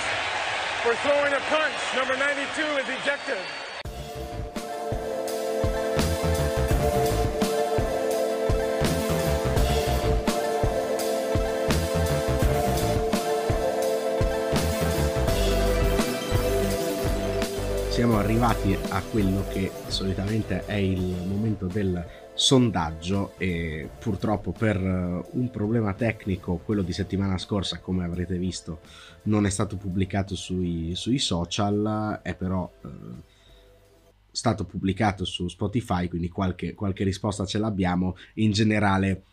[0.83, 1.95] for throwing a punch.
[1.95, 3.64] Number 92 is ejected.
[17.95, 25.25] Siamo arrivati a quello che solitamente è il momento del sondaggio e purtroppo per eh,
[25.31, 28.81] un problema tecnico, quello di settimana scorsa, come avrete visto,
[29.23, 32.89] non è stato pubblicato sui, sui social, è però eh,
[34.29, 38.17] stato pubblicato su Spotify, quindi qualche, qualche risposta ce l'abbiamo.
[38.33, 39.23] In generale,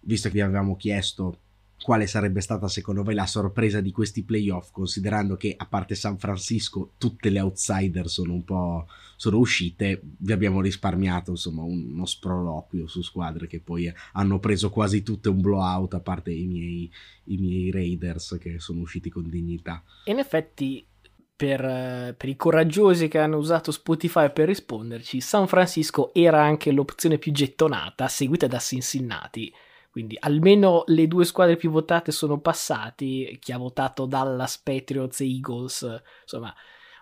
[0.00, 1.38] visto che vi avevamo chiesto
[1.82, 6.18] quale sarebbe stata secondo voi la sorpresa di questi playoff, considerando che a parte San
[6.18, 12.86] Francisco tutte le outsider sono un po' sono uscite, vi abbiamo risparmiato insomma uno sproloquio
[12.86, 16.90] su squadre che poi hanno preso quasi tutte un blowout, a parte i miei,
[17.24, 19.82] i miei Raiders che sono usciti con dignità.
[20.04, 20.86] In effetti
[21.34, 27.18] per, per, i coraggiosi che hanno usato Spotify per risponderci, San Francisco era anche l'opzione
[27.18, 29.52] più gettonata, seguita da Cincinnati.
[29.98, 33.36] Quindi almeno le due squadre più votate sono passati.
[33.40, 36.54] Chi ha votato Dallas, Patriots e Eagles, insomma,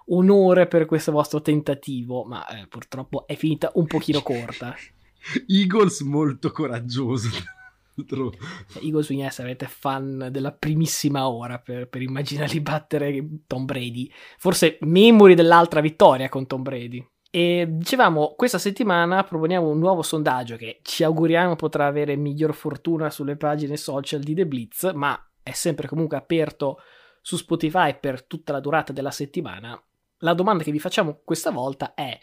[0.07, 4.74] onore per questo vostro tentativo, ma eh, purtroppo è finita un pochino corta.
[5.47, 7.28] Eagles molto coraggioso.
[7.97, 14.11] Eagles bisogna essere avete fan della primissima ora per, per immaginare di battere Tom Brady.
[14.38, 17.07] Forse memori dell'altra vittoria con Tom Brady.
[17.37, 23.11] E dicevamo, questa settimana proponiamo un nuovo sondaggio che ci auguriamo potrà avere miglior fortuna
[23.11, 26.78] sulle pagine social di The Blitz, ma è sempre comunque aperto
[27.20, 29.78] su Spotify per tutta la durata della settimana.
[30.20, 32.18] La domanda che vi facciamo questa volta è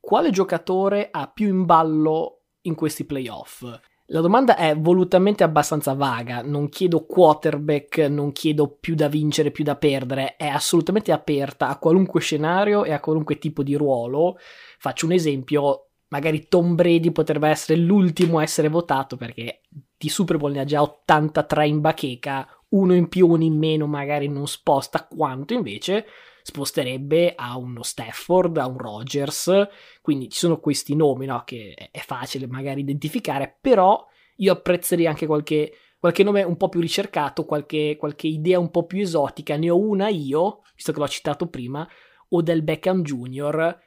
[0.00, 3.62] quale giocatore ha più in ballo in questi playoff?
[4.10, 9.64] La domanda è volutamente abbastanza vaga, non chiedo quarterback, non chiedo più da vincere, più
[9.64, 14.38] da perdere, è assolutamente aperta a qualunque scenario e a qualunque tipo di ruolo.
[14.78, 19.62] Faccio un esempio, magari Tom Brady potrebbe essere l'ultimo a essere votato perché
[19.96, 23.88] di Super Bowl ne ha già 83 in bacheca, uno in più, uno in meno
[23.88, 26.06] magari non sposta quanto invece
[26.46, 29.66] sposterebbe a uno Stafford, a un Rogers,
[30.00, 35.26] quindi ci sono questi nomi no, che è facile magari identificare, però io apprezzerei anche
[35.26, 39.70] qualche, qualche nome un po' più ricercato, qualche, qualche, idea un po' più esotica, ne
[39.70, 41.84] ho una io, visto che l'ho citato prima,
[42.28, 43.80] o del Beckham Jr.,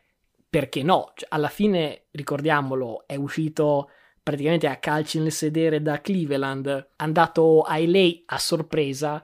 [0.50, 1.14] perché no?
[1.16, 3.90] Cioè, alla fine, ricordiamolo, è uscito
[4.22, 9.24] praticamente a calci nel sedere da Cleveland, andato a LA a sorpresa,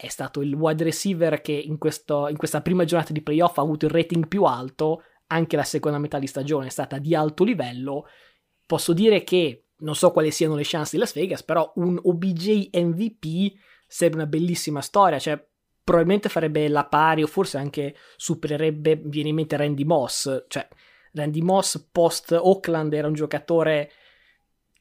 [0.00, 3.62] è stato il wide receiver che in, questo, in questa prima giornata di playoff ha
[3.62, 7.44] avuto il rating più alto, anche la seconda metà di stagione è stata di alto
[7.44, 8.06] livello,
[8.66, 12.70] posso dire che non so quali siano le chance di Las Vegas, però un OBJ
[12.72, 13.52] MVP
[13.86, 15.42] sarebbe una bellissima storia, cioè
[15.84, 20.66] probabilmente farebbe la pari o forse anche supererebbe, viene in mente Randy Moss, cioè
[21.12, 23.90] Randy Moss post Oakland era un giocatore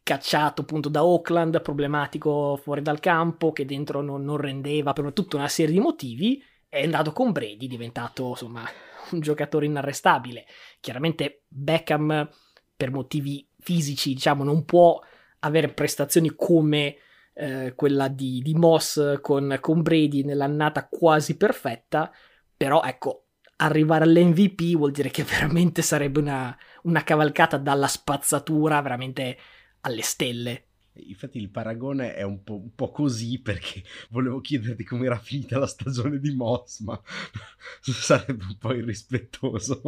[0.09, 5.37] cacciato appunto da Oakland, problematico fuori dal campo, che dentro non, non rendeva per tutta
[5.37, 8.63] una serie di motivi, è andato con Brady, diventato insomma
[9.11, 10.45] un giocatore inarrestabile.
[10.79, 12.27] Chiaramente Beckham
[12.75, 14.99] per motivi fisici, diciamo, non può
[15.41, 16.95] avere prestazioni come
[17.35, 22.11] eh, quella di, di Moss con, con Brady nell'annata quasi perfetta,
[22.57, 23.25] però ecco,
[23.57, 29.37] arrivare all'MVP vuol dire che veramente sarebbe una, una cavalcata dalla spazzatura veramente
[29.81, 30.65] alle stelle.
[30.93, 35.57] Infatti il paragone è un po', un po', così perché volevo chiederti come era finita
[35.57, 36.99] la stagione di Moss, ma
[37.79, 39.81] sarebbe un po' irrispettoso.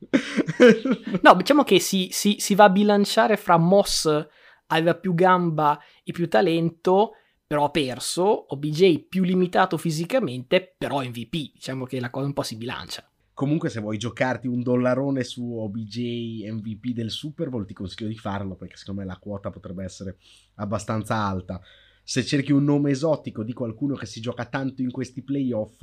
[1.22, 4.28] no, diciamo che si, si, si, va a bilanciare fra Moss
[4.66, 7.12] aveva più gamba e più talento,
[7.46, 11.52] però ha perso, OBJ più limitato fisicamente, però MVP.
[11.54, 13.04] Diciamo che la cosa un po' si bilancia.
[13.32, 18.18] Comunque, se vuoi giocarti un dollarone su OBJ MVP del Super Bowl, ti consiglio di
[18.18, 20.18] farlo perché secondo me la quota potrebbe essere
[20.56, 21.60] abbastanza alta.
[22.02, 25.82] Se cerchi un nome esotico di qualcuno che si gioca tanto in questi playoff,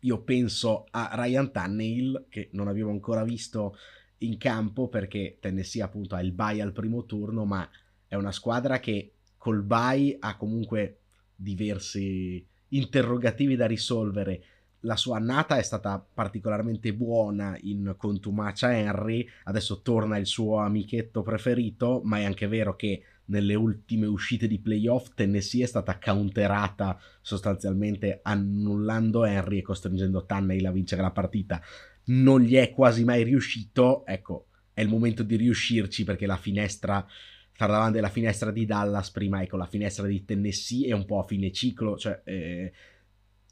[0.00, 3.76] io penso a Ryan Tannehill, che non avevo ancora visto
[4.18, 7.68] in campo perché Tennessee appunto ha il bye al primo turno, ma
[8.06, 10.98] è una squadra che col bye ha comunque
[11.34, 14.44] diversi interrogativi da risolvere
[14.80, 21.22] la sua annata è stata particolarmente buona in contumacia Henry, adesso torna il suo amichetto
[21.22, 26.98] preferito, ma è anche vero che nelle ultime uscite di playoff Tennessee è stata counterata
[27.20, 31.60] sostanzialmente annullando Henry e costringendo Tannehill a vincere la partita.
[32.06, 37.06] Non gli è quasi mai riuscito, ecco, è il momento di riuscirci perché la finestra
[37.52, 41.20] sta davanti alla finestra di Dallas prima, ecco, la finestra di Tennessee è un po'
[41.20, 42.72] a fine ciclo, cioè eh,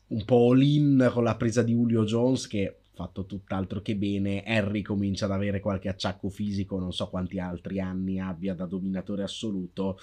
[0.08, 4.42] un po' all-in con la presa di Julio Jones che fatto tutt'altro che bene.
[4.42, 9.22] Harry comincia ad avere qualche acciacco fisico, non so quanti altri anni abbia da dominatore
[9.22, 9.98] assoluto.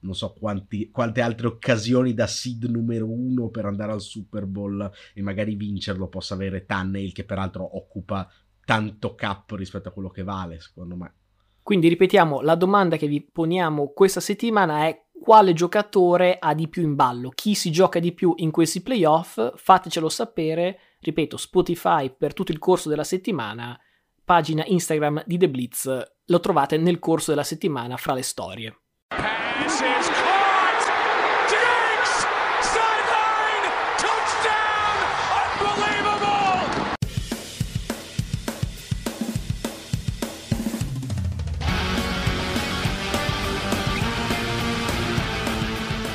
[0.00, 4.90] Non so quanti, quante altre occasioni da seed numero uno per andare al Super Bowl
[5.14, 8.30] e magari vincerlo possa avere Tannehill, che peraltro occupa
[8.66, 11.14] tanto cap rispetto a quello che vale, secondo me.
[11.62, 16.82] Quindi ripetiamo, la domanda che vi poniamo questa settimana è quale giocatore ha di più
[16.82, 22.34] in ballo, chi si gioca di più in questi playoff, fatecelo sapere, ripeto, Spotify per
[22.34, 23.78] tutto il corso della settimana,
[24.24, 28.78] pagina Instagram di The Blitz, lo trovate nel corso della settimana fra le storie.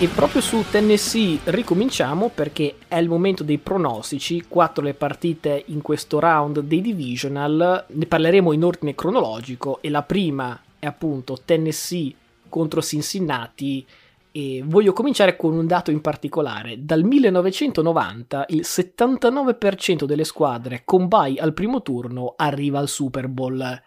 [0.01, 5.81] E proprio su Tennessee ricominciamo perché è il momento dei pronostici, quattro le partite in
[5.81, 12.15] questo round dei divisional, ne parleremo in ordine cronologico e la prima è appunto Tennessee
[12.47, 13.85] contro Cincinnati
[14.31, 16.85] e voglio cominciare con un dato in particolare.
[16.85, 23.81] Dal 1990 il 79% delle squadre con bye al primo turno arriva al Super Bowl.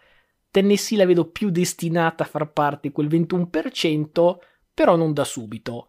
[0.51, 4.35] Tennessee la vedo più destinata a far parte quel 21%,
[4.75, 5.87] però non da subito.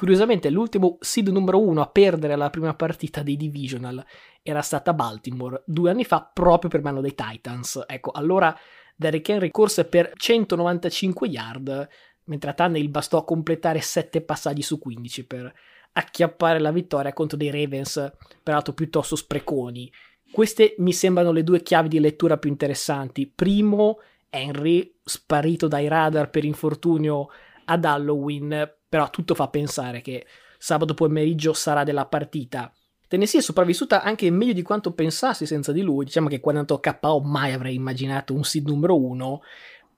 [0.00, 4.02] Curiosamente, l'ultimo seed numero uno a perdere la prima partita dei divisional
[4.40, 7.84] era stata Baltimore due anni fa, proprio per mano dei Titans.
[7.86, 8.58] Ecco, allora
[8.96, 11.88] Derrick Henry corse per 195 yard,
[12.24, 15.52] mentre a Tannehill bastò completare 7 passaggi su 15 per
[15.92, 18.10] acchiappare la vittoria contro dei Ravens,
[18.42, 19.92] peraltro piuttosto spreconi.
[20.32, 23.26] Queste mi sembrano le due chiavi di lettura più interessanti.
[23.26, 23.98] Primo,
[24.30, 27.28] Henry sparito dai radar per infortunio
[27.66, 30.26] ad Halloween, però tutto fa pensare che
[30.58, 32.70] sabato pomeriggio sarà della partita.
[33.06, 36.04] Tennessee è sopravvissuta anche meglio di quanto pensassi senza di lui.
[36.04, 39.42] Diciamo che quando andato KO mai avrei immaginato un seed numero uno.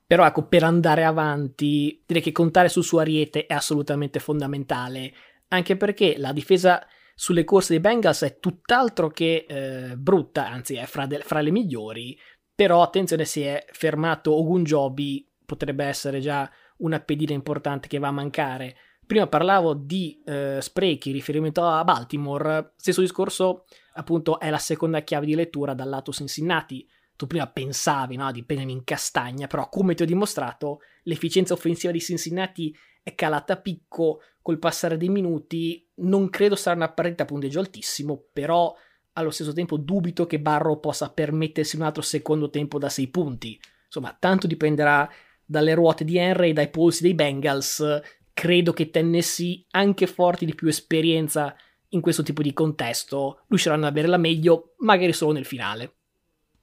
[0.05, 5.11] Però ecco, per andare avanti, direi che contare sul suo ariete è assolutamente fondamentale.
[5.49, 6.85] Anche perché la difesa
[7.15, 11.51] sulle corse dei Bengals è tutt'altro che eh, brutta, anzi è fra, de- fra, le
[11.51, 12.17] migliori.
[12.53, 18.11] Però attenzione, si è fermato Ogunjobi, potrebbe essere già una pedina importante che va a
[18.11, 18.75] mancare.
[19.05, 25.25] Prima parlavo di eh, sprechi, riferimento a Baltimore, stesso discorso appunto è la seconda chiave
[25.25, 26.87] di lettura dal lato Cincinnati.
[27.15, 31.99] Tu prima pensavi no, di in castagna, però come ti ho dimostrato, l'efficienza offensiva di
[31.99, 35.85] Cincinnati è calata a picco col passare dei minuti.
[35.95, 38.73] Non credo sarà una partita a punteggio altissimo, però
[39.13, 43.59] allo stesso tempo dubito che Barrow possa permettersi un altro secondo tempo da 6 punti.
[43.85, 45.07] Insomma, tanto dipenderà
[45.53, 48.01] dalle ruote di Henry e dai polsi dei Bengals.
[48.33, 51.55] Credo che Tennessee, anche forti di più esperienza
[51.89, 55.97] in questo tipo di contesto, riusciranno ad avere la meglio, magari solo nel finale.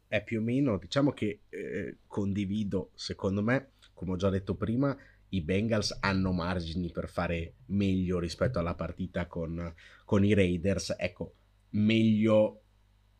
[0.08, 4.96] È più o meno, diciamo che eh, condivido, secondo me, come ho già detto prima,
[5.28, 9.72] i Bengals hanno margini per fare meglio rispetto alla partita con,
[10.04, 10.96] con i Raiders.
[10.98, 11.34] Ecco,
[11.70, 12.62] meglio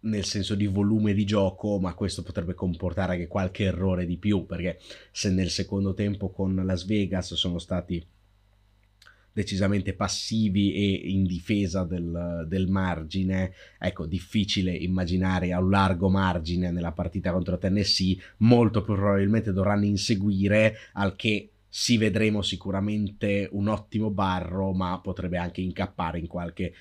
[0.01, 4.47] nel senso di volume di gioco, ma questo potrebbe comportare anche qualche errore di più,
[4.47, 4.79] perché
[5.11, 8.05] se nel secondo tempo con Las Vegas sono stati
[9.33, 16.71] decisamente passivi e in difesa del, del, margine, ecco, difficile immaginare a un largo margine
[16.71, 24.11] nella partita contro Tennessee, molto probabilmente dovranno inseguire, al che si vedremo sicuramente un ottimo
[24.11, 26.75] barro, ma potrebbe anche incappare in qualche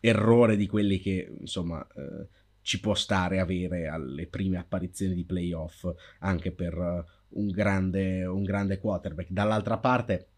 [0.00, 2.26] errore di quelli che insomma eh,
[2.66, 5.88] ci può stare avere alle prime apparizioni di playoff
[6.18, 9.30] anche per uh, un, grande, un grande quarterback.
[9.30, 10.30] Dall'altra parte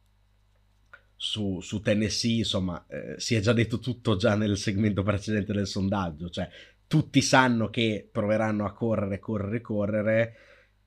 [1.17, 5.67] su, su Tennessee insomma eh, si è già detto tutto già nel segmento precedente del
[5.67, 6.47] sondaggio, cioè
[6.87, 10.37] tutti sanno che proveranno a correre, correre, correre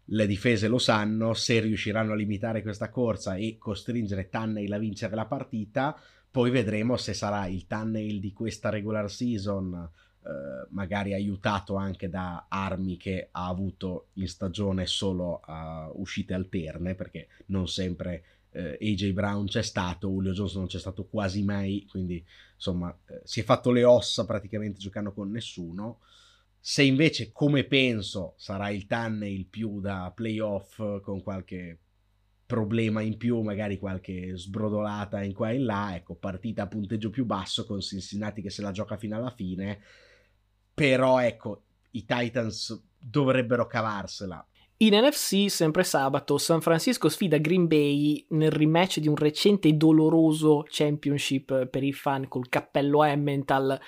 [0.06, 5.16] le difese lo sanno, se riusciranno a limitare questa corsa e costringere Tannehill a vincere
[5.16, 9.90] la partita, poi vedremo se sarà il Tannehill di questa regular season,
[10.24, 16.96] eh, magari aiutato anche da armi che ha avuto in stagione solo a uscite alterne,
[16.96, 21.86] perché non sempre eh, AJ Brown c'è stato, Julio Jones non c'è stato quasi mai,
[21.90, 26.00] quindi insomma eh, si è fatto le ossa praticamente giocando con nessuno.
[26.60, 31.80] Se invece, come penso, sarà il Tannehill più da playoff con qualche
[32.46, 37.10] problema in più, magari qualche sbrodolata in qua e in là, ecco, partita a punteggio
[37.10, 39.80] più basso con Cincinnati che se la gioca fino alla fine,
[40.74, 41.62] però ecco,
[41.92, 44.46] i Titans dovrebbero cavarsela.
[44.78, 49.74] In NFC, sempre sabato, San Francisco sfida Green Bay nel rematch di un recente e
[49.74, 53.80] doloroso championship per i fan col cappello Emmental.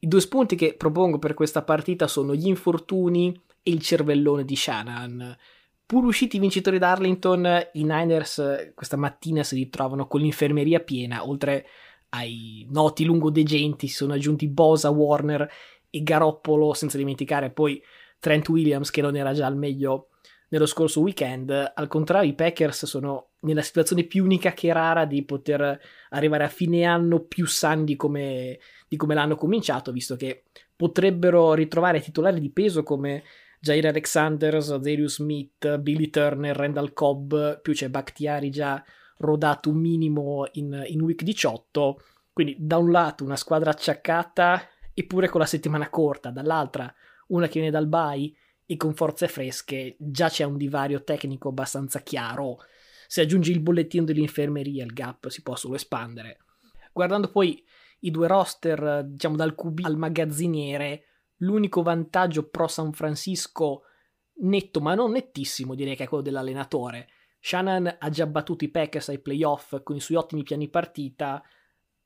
[0.00, 4.54] I due spunti che propongo per questa partita sono gli infortuni e il cervellone di
[4.54, 5.34] Shanahan.
[5.86, 11.66] Pur usciti vincitori d'Arlington, i Niners questa mattina si ritrovano con l'infermeria piena, oltre
[12.10, 15.50] ai noti lungodegenti si sono aggiunti Bosa, Warner
[15.94, 17.82] e Garoppolo, senza dimenticare poi
[18.18, 20.08] Trent Williams che non era già al meglio
[20.48, 21.72] nello scorso weekend.
[21.74, 25.80] Al contrario, i Packers sono nella situazione più unica che rara di poter
[26.10, 31.54] arrivare a fine anno più sani di come, di come l'hanno cominciato, visto che potrebbero
[31.54, 33.22] ritrovare titolari di peso come
[33.60, 38.82] Jair Alexander, Zarius Smith, Billy Turner, Randall Cobb, più c'è Bakhtiari già
[39.18, 42.00] rodato un minimo in, in week 18.
[42.32, 46.92] Quindi da un lato una squadra acciaccata eppure con la settimana corta, dall'altra
[47.28, 48.32] una che viene dal bye
[48.64, 52.58] e con forze fresche, già c'è un divario tecnico abbastanza chiaro.
[53.06, 56.38] Se aggiungi il bollettino dell'infermeria, il gap si può solo espandere.
[56.92, 57.62] Guardando poi
[58.00, 61.04] i due roster, diciamo dal QB al magazziniere,
[61.38, 63.84] L'unico vantaggio pro San Francisco
[64.36, 67.08] netto, ma non nettissimo, direi che è quello dell'allenatore.
[67.40, 71.42] Shannon ha già battuto i Packers ai playoff con i suoi ottimi piani partita.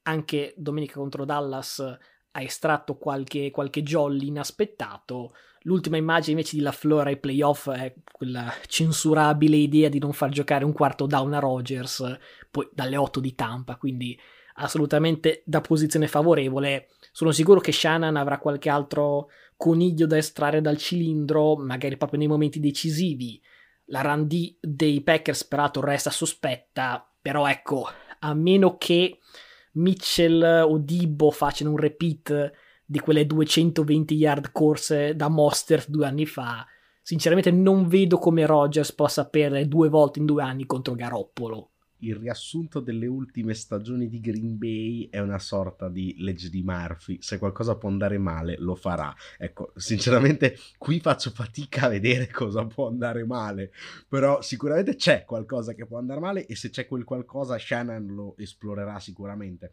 [0.03, 1.97] Anche domenica contro Dallas
[2.33, 5.35] ha estratto qualche, qualche jolly inaspettato.
[5.63, 10.65] L'ultima immagine invece di LaFleur ai playoff è quella censurabile idea di non far giocare
[10.65, 12.19] un quarto down a Rogers,
[12.51, 14.19] poi dalle 8 di Tampa, quindi
[14.55, 16.89] assolutamente da posizione favorevole.
[17.13, 22.29] Sono sicuro che Shannon avrà qualche altro coniglio da estrarre dal cilindro, magari proprio nei
[22.29, 23.41] momenti decisivi.
[23.87, 24.27] La run
[24.61, 27.89] dei Packers peraltro resta sospetta, però ecco,
[28.21, 29.19] a meno che
[29.79, 32.53] Mitchell o Dibbo facciano un repeat
[32.85, 36.67] di quelle 220 yard corse da Monster due anni fa,
[37.03, 41.71] sinceramente non vedo come Rogers possa perdere due volte in due anni contro Garoppolo
[42.01, 47.19] il riassunto delle ultime stagioni di Green Bay è una sorta di legge di Murphy.
[47.21, 49.15] Se qualcosa può andare male, lo farà.
[49.37, 53.73] Ecco, sinceramente, qui faccio fatica a vedere cosa può andare male.
[54.09, 58.37] Però sicuramente c'è qualcosa che può andare male e se c'è quel qualcosa, Shannon lo
[58.37, 59.73] esplorerà sicuramente.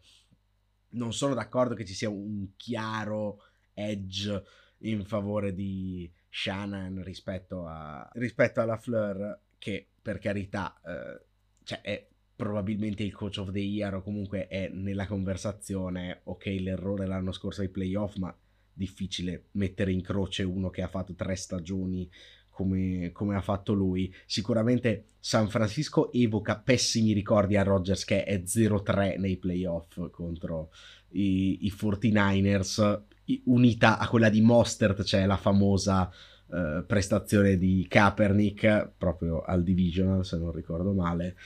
[0.90, 3.42] Non sono d'accordo che ci sia un chiaro
[3.74, 4.42] edge
[4.78, 10.80] in favore di Shannon rispetto, a, rispetto alla Fleur, che per carità...
[10.84, 11.24] Eh,
[11.66, 12.06] cioè è
[12.36, 17.62] probabilmente il coach of the year o comunque è nella conversazione, ok l'errore l'anno scorso
[17.62, 18.36] ai playoff, ma
[18.72, 22.08] difficile mettere in croce uno che ha fatto tre stagioni
[22.50, 24.12] come, come, ha fatto lui.
[24.26, 30.70] Sicuramente San Francisco evoca pessimi ricordi a Rodgers che è 0-3 nei playoff contro
[31.10, 33.00] i, i 49ers
[33.44, 36.10] unita a quella di Mostert, cioè la famosa
[36.52, 41.36] eh, prestazione di Kaepernick proprio al Divisional, se non ricordo male.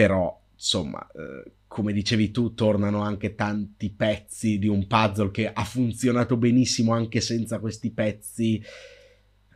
[0.00, 5.62] Però, insomma, eh, come dicevi tu, tornano anche tanti pezzi di un puzzle che ha
[5.62, 8.62] funzionato benissimo anche senza questi pezzi.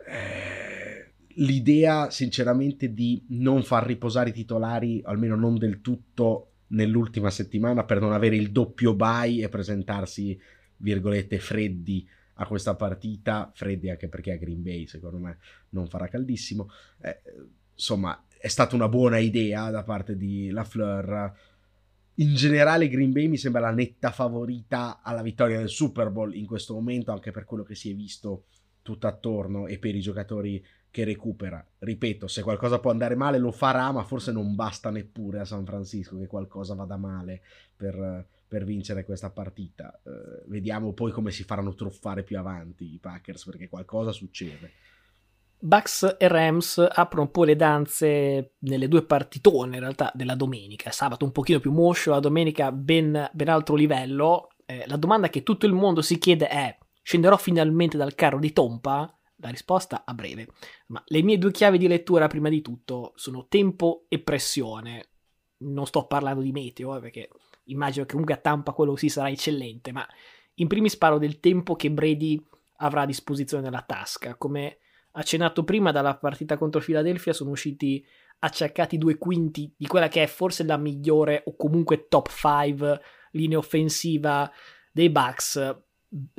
[0.06, 7.84] Eh, l'idea, sinceramente, di non far riposare i titolari, almeno non del tutto, nell'ultima settimana
[7.84, 10.38] per non avere il doppio bye e presentarsi,
[10.76, 15.38] virgolette, freddi a questa partita, freddi anche perché a Green Bay secondo me
[15.70, 16.68] non farà caldissimo.
[17.00, 17.22] Eh,
[17.72, 21.32] insomma, è stata una buona idea da parte di Lafleur.
[22.16, 26.44] In generale Green Bay mi sembra la netta favorita alla vittoria del Super Bowl in
[26.44, 28.44] questo momento, anche per quello che si è visto
[28.82, 31.66] tutto attorno e per i giocatori che recupera.
[31.78, 35.64] Ripeto, se qualcosa può andare male lo farà, ma forse non basta neppure a San
[35.64, 37.40] Francisco che qualcosa vada male
[37.74, 40.02] per, per vincere questa partita.
[40.02, 44.70] Uh, vediamo poi come si faranno truffare più avanti i Packers perché qualcosa succede.
[45.64, 50.90] Bucks e Rams aprono poi le danze nelle due partitone in realtà della domenica.
[50.90, 54.48] Sabato un pochino più moscio, la domenica ben, ben altro livello.
[54.66, 58.52] Eh, la domanda che tutto il mondo si chiede è: scenderò finalmente dal carro di
[58.52, 59.18] Tompa?
[59.36, 60.48] La risposta a breve.
[60.88, 65.12] Ma le mie due chiavi di lettura, prima di tutto, sono tempo e pressione.
[65.60, 67.30] Non sto parlando di meteo, eh, perché
[67.64, 70.06] immagino che comunque a Tampa quello sì sarà eccellente, ma
[70.56, 72.38] in primis parlo del tempo che Brady
[72.76, 74.34] avrà a disposizione nella tasca.
[74.36, 74.76] Come
[75.14, 78.04] accennato prima, dalla partita contro Philadelphia sono usciti
[78.38, 83.00] acciaccati due quinti di quella che è forse la migliore o comunque top 5
[83.32, 84.50] linea offensiva
[84.92, 85.76] dei Bucks.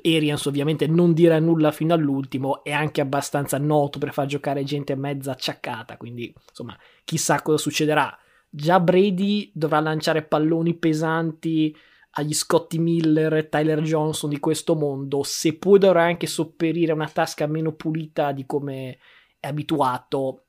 [0.03, 4.95] Arians ovviamente non dirà nulla fino all'ultimo, è anche abbastanza noto per far giocare gente
[4.95, 8.17] mezza acciaccata, quindi insomma chissà cosa succederà
[8.55, 11.75] già Brady dovrà lanciare palloni pesanti
[12.17, 17.09] agli Scotty Miller e Tyler Johnson di questo mondo, se poi dovrà anche sopperire una
[17.09, 18.97] tasca meno pulita di come
[19.39, 20.43] è abituato,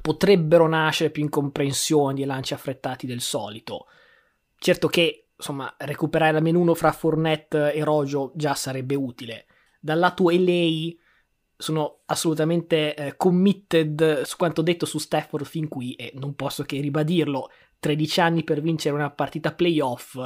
[0.00, 3.86] potrebbero nascere più incomprensioni e lanci affrettati del solito.
[4.58, 9.46] Certo che, insomma, recuperare la menu fra Fournette e Rojo già sarebbe utile.
[9.78, 10.94] Dal lato LA
[11.58, 16.80] sono assolutamente eh, committed su quanto detto su Stafford fin qui e non posso che
[16.80, 17.50] ribadirlo.
[17.78, 20.18] 13 anni per vincere una partita playoff,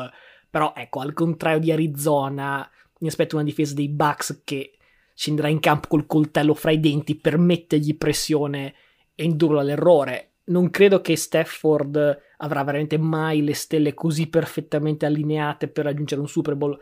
[0.50, 4.72] però ecco, al contrario di Arizona, mi aspetto una difesa dei Bucks che
[5.14, 8.74] scenderà in campo col coltello fra i denti per mettergli pressione
[9.14, 10.32] e indurlo all'errore.
[10.44, 16.28] Non credo che Stafford avrà veramente mai le stelle così perfettamente allineate per raggiungere un
[16.28, 16.78] Super Bowl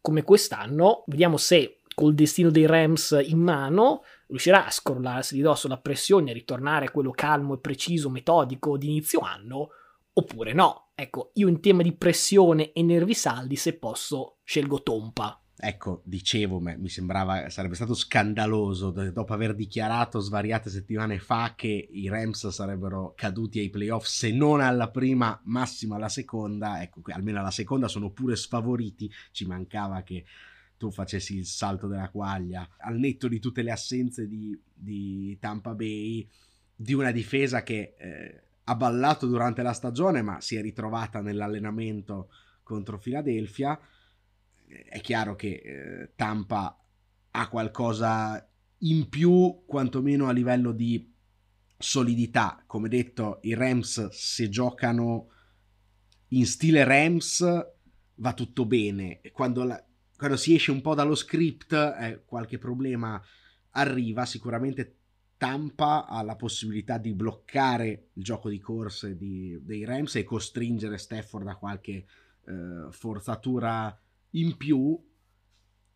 [0.00, 1.04] come quest'anno.
[1.06, 6.30] Vediamo se col destino dei Rams in mano, riuscirà a scrollarsi di dosso la pressione
[6.30, 9.70] e ritornare a quello calmo e preciso, metodico di inizio anno,
[10.12, 10.85] oppure no.
[10.98, 15.38] Ecco, io in tema di pressione e nervi saldi, se posso, scelgo Tompa.
[15.54, 22.08] Ecco, dicevo, mi sembrava sarebbe stato scandaloso dopo aver dichiarato svariate settimane fa che i
[22.08, 26.80] Rams sarebbero caduti ai playoff, se non alla prima, massimo alla seconda.
[26.80, 29.12] Ecco, almeno alla seconda sono pure sfavoriti.
[29.32, 30.24] Ci mancava che
[30.78, 35.74] tu facessi il salto della quaglia, al netto di tutte le assenze di, di Tampa
[35.74, 36.26] Bay,
[36.74, 42.30] di una difesa che eh, ha ballato durante la stagione, ma si è ritrovata nell'allenamento
[42.62, 43.78] contro Philadelphia.
[44.66, 46.76] È chiaro che eh, Tampa
[47.30, 48.44] ha qualcosa
[48.78, 51.12] in più, quantomeno a livello di
[51.78, 52.62] solidità.
[52.66, 55.30] Come detto, i Rams se giocano
[56.30, 57.46] in stile Rams
[58.16, 59.20] va tutto bene.
[59.32, 59.84] Quando la,
[60.16, 63.22] quando si esce un po' dallo script, eh, qualche problema
[63.70, 64.26] arriva.
[64.26, 64.96] Sicuramente
[65.36, 70.98] Tampa ha la possibilità di bloccare il gioco di corse di, dei Rams e costringere
[70.98, 72.06] Stafford a qualche
[72.46, 73.98] eh, forzatura
[74.30, 74.98] in più.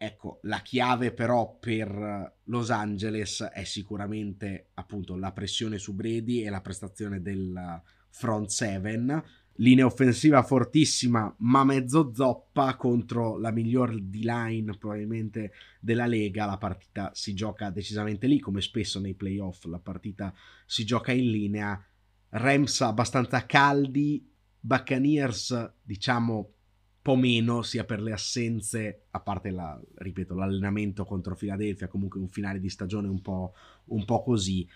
[0.03, 6.51] Ecco, la chiave però per Los Angeles è sicuramente appunto la pressione su Brady e
[6.51, 9.23] la prestazione del front seven
[9.55, 16.47] linea offensiva fortissima ma mezzo zoppa contro la miglior D-line probabilmente della Lega.
[16.47, 20.33] La partita si gioca decisamente lì come spesso nei playoff la partita
[20.65, 21.85] si gioca in linea.
[22.31, 24.27] Rams abbastanza caldi
[24.61, 26.55] Buccaneers diciamo
[27.03, 32.29] po' meno sia per le assenze a parte la, ripeto l'allenamento contro Philadelphia comunque un
[32.29, 33.55] finale di stagione un po',
[33.87, 34.69] un po così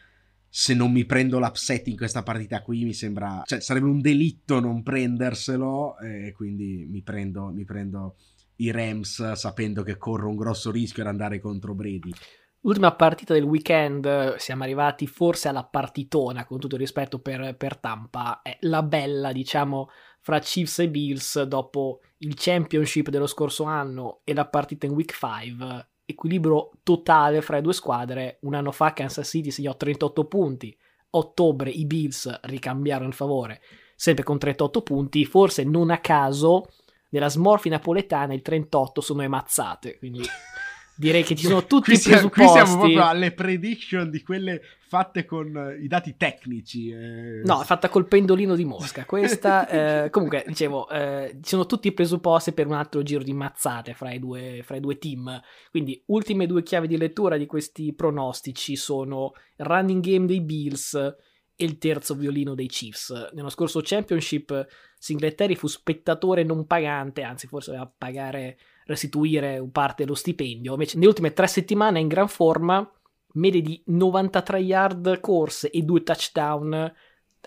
[0.57, 4.61] se non mi prendo l'upset in questa partita qui mi sembra, cioè sarebbe un delitto
[4.61, 8.15] non prenderselo e quindi mi prendo, mi prendo
[8.59, 12.13] i Rams sapendo che corro un grosso rischio ad andare contro Brady.
[12.61, 17.77] L'ultima partita del weekend, siamo arrivati forse alla partitona, con tutto il rispetto per, per
[17.79, 19.89] Tampa, è la bella, diciamo,
[20.21, 25.13] fra Chiefs e Bills dopo il championship dello scorso anno e la partita in week
[25.13, 25.89] 5.
[26.05, 28.39] Equilibrio totale fra le due squadre.
[28.43, 30.77] Un anno fa Kansas City segnò 38 punti.
[31.11, 33.61] Ottobre i Bills ricambiarono il favore,
[33.95, 35.25] sempre con 38 punti.
[35.25, 36.67] Forse non a caso,
[37.11, 39.99] nella smorfia napoletana il 38 sono le mazzate.
[39.99, 40.23] Quindi
[40.97, 42.41] direi che ci sono tutti qui i presupposti.
[42.41, 46.91] Qui siamo proprio alle prediction di quelle fatte con i dati tecnici.
[46.91, 47.43] Eh.
[47.45, 49.05] No, è fatta col pendolino di Mosca.
[49.05, 49.69] Questa,
[50.05, 53.95] eh, comunque, dicevo, eh, ci sono tutti i presupposti per un altro giro di mazzate
[53.95, 55.41] fra i, due, fra i due team.
[55.71, 60.95] Quindi, ultime due chiavi di lettura di questi pronostici sono il running game dei Bills
[60.95, 63.31] e il terzo violino dei Chiefs.
[63.33, 64.67] Nello scorso championship
[64.99, 70.73] Singletary fu spettatore non pagante, anzi forse doveva pagare restituire un parte dello stipendio.
[70.73, 72.89] Invece, nelle ultime tre settimane è in gran forma,
[73.35, 76.93] medie di 93 yard corse e due touchdown,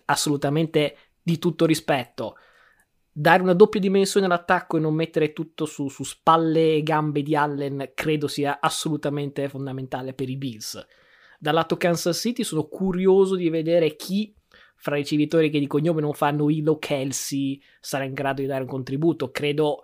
[0.05, 2.37] assolutamente di tutto rispetto.
[3.11, 7.35] Dare una doppia dimensione all'attacco e non mettere tutto su, su spalle e gambe di
[7.35, 10.85] Allen credo sia assolutamente fondamentale per i Bills.
[11.39, 14.33] Dal lato Kansas City sono curioso di vedere chi
[14.75, 18.61] fra i ricevitori che di cognome non fanno Hilo Kelsey sarà in grado di dare
[18.61, 19.31] un contributo.
[19.31, 19.81] Credo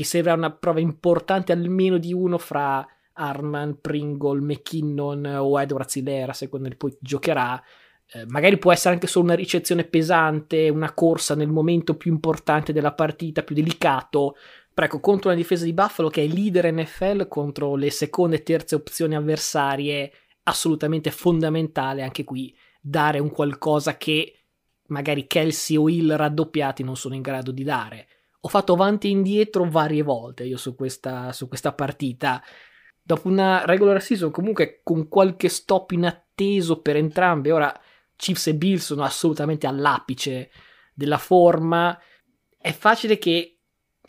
[0.00, 6.32] che serva una prova importante almeno di uno fra Arman, Pringle, McKinnon o Edward Zilera,
[6.32, 7.62] secondo il poi giocherà.
[8.10, 12.72] Eh, magari può essere anche solo una ricezione pesante, una corsa nel momento più importante
[12.72, 14.36] della partita, più delicato.
[14.72, 18.42] Però ecco, contro una difesa di Buffalo che è leader NFL contro le seconde e
[18.42, 20.10] terze opzioni avversarie,
[20.44, 24.44] assolutamente fondamentale anche qui dare un qualcosa che
[24.86, 28.06] magari Kelsey o Hill raddoppiati non sono in grado di dare
[28.42, 32.42] ho fatto avanti e indietro varie volte io su questa, su questa partita.
[33.02, 37.78] Dopo una regular season, comunque con qualche stop inatteso per entrambe, ora
[38.16, 40.50] Chiefs e Bills sono assolutamente all'apice
[40.94, 41.98] della forma.
[42.56, 43.58] È facile che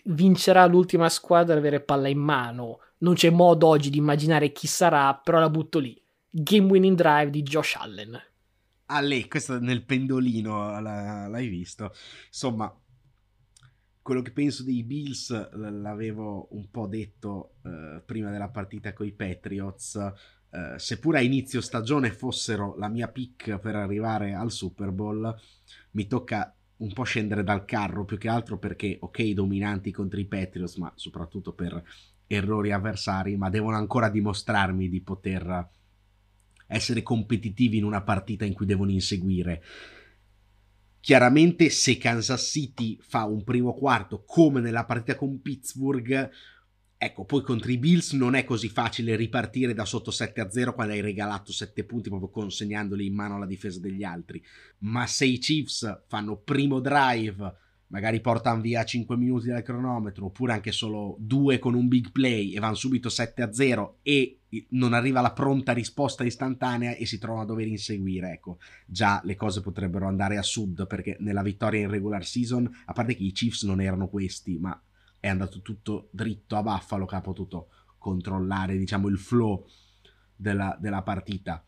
[0.06, 2.80] vincerà l'ultima squadra ad avere palla in mano.
[3.00, 6.00] Non c'è modo oggi di immaginare chi sarà, però la butto lì.
[6.30, 8.22] Game winning drive di Josh Allen.
[8.86, 11.94] Ah, lei, questo nel pendolino l'hai visto.
[12.28, 12.74] Insomma,
[14.02, 19.12] quello che penso dei Bills l'avevo un po' detto eh, prima della partita con i
[19.12, 19.96] Patriots.
[20.50, 25.34] Eh, seppur a inizio stagione fossero la mia pick per arrivare al Super Bowl,
[25.92, 30.26] mi tocca un po' scendere dal carro più che altro perché, ok, dominanti contro i
[30.26, 31.82] Patriots, ma soprattutto per
[32.26, 35.70] errori avversari, ma devono ancora dimostrarmi di poter
[36.68, 39.62] essere competitivi in una partita in cui devono inseguire.
[41.02, 46.30] Chiaramente se Kansas City fa un primo quarto come nella partita con Pittsburgh,
[46.96, 51.02] ecco, poi contro i Bills non è così facile ripartire da sotto 7-0 quando hai
[51.02, 54.44] regalato 7 punti proprio consegnandoli in mano alla difesa degli altri.
[54.80, 57.52] Ma se i Chiefs fanno primo drive
[57.92, 62.54] magari portano via 5 minuti dal cronometro, oppure anche solo 2 con un big play
[62.54, 64.40] e vanno subito 7 a 0 e
[64.70, 68.32] non arriva la pronta risposta istantanea e si trovano a dover inseguire.
[68.32, 72.94] Ecco, già le cose potrebbero andare a sud perché nella vittoria in regular season, a
[72.94, 74.82] parte che i Chiefs non erano questi, ma
[75.20, 79.66] è andato tutto dritto a Buffalo che ha potuto controllare, diciamo, il flow
[80.34, 81.64] della, della partita.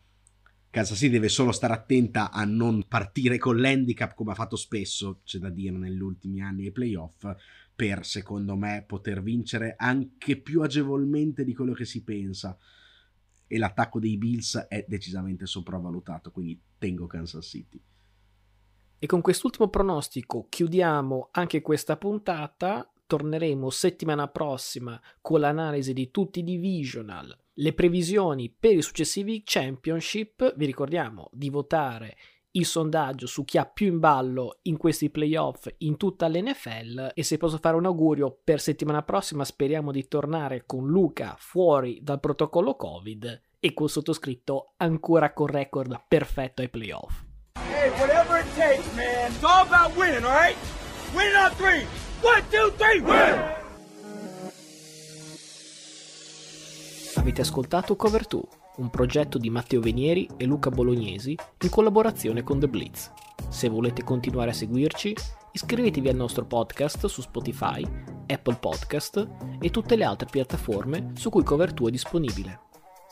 [0.74, 5.20] Kansas City deve solo stare attenta a non partire con l'handicap come ha fatto spesso,
[5.22, 7.32] c'è da dire, negli ultimi anni ai playoff,
[7.76, 12.58] per secondo me poter vincere anche più agevolmente di quello che si pensa.
[13.46, 17.80] E l'attacco dei Bills è decisamente sopravvalutato, quindi tengo Kansas City.
[18.98, 22.92] E con quest'ultimo pronostico chiudiamo anche questa puntata.
[23.06, 30.54] Torneremo settimana prossima con l'analisi di tutti i divisional le previsioni per i successivi championship,
[30.56, 32.16] vi ricordiamo di votare
[32.52, 37.22] il sondaggio su chi ha più in ballo in questi playoff in tutta l'NFL e
[37.22, 42.20] se posso fare un augurio per settimana prossima speriamo di tornare con Luca fuori dal
[42.20, 47.22] protocollo Covid e col sottoscritto ancora con record perfetto ai playoff.
[47.70, 49.30] Hey, whatever it takes, man.
[49.30, 50.56] It's all about winning, all right?
[51.12, 52.03] Winning on three.
[52.24, 53.38] One, two, three, win!
[57.16, 58.40] Avete ascoltato Cover 2,
[58.76, 63.12] un progetto di Matteo Venieri e Luca Bolognesi in collaborazione con The Blitz.
[63.50, 65.14] Se volete continuare a seguirci,
[65.52, 67.86] iscrivetevi al nostro podcast su Spotify,
[68.26, 69.28] Apple Podcast
[69.60, 72.60] e tutte le altre piattaforme su cui Cover 2 è disponibile.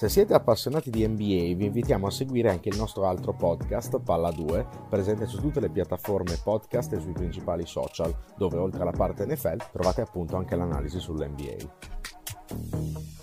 [0.03, 4.33] Se siete appassionati di NBA vi invitiamo a seguire anche il nostro altro podcast, Palla
[4.33, 9.25] 2, presente su tutte le piattaforme podcast e sui principali social, dove oltre alla parte
[9.25, 13.22] NFL trovate appunto anche l'analisi sull'NBA.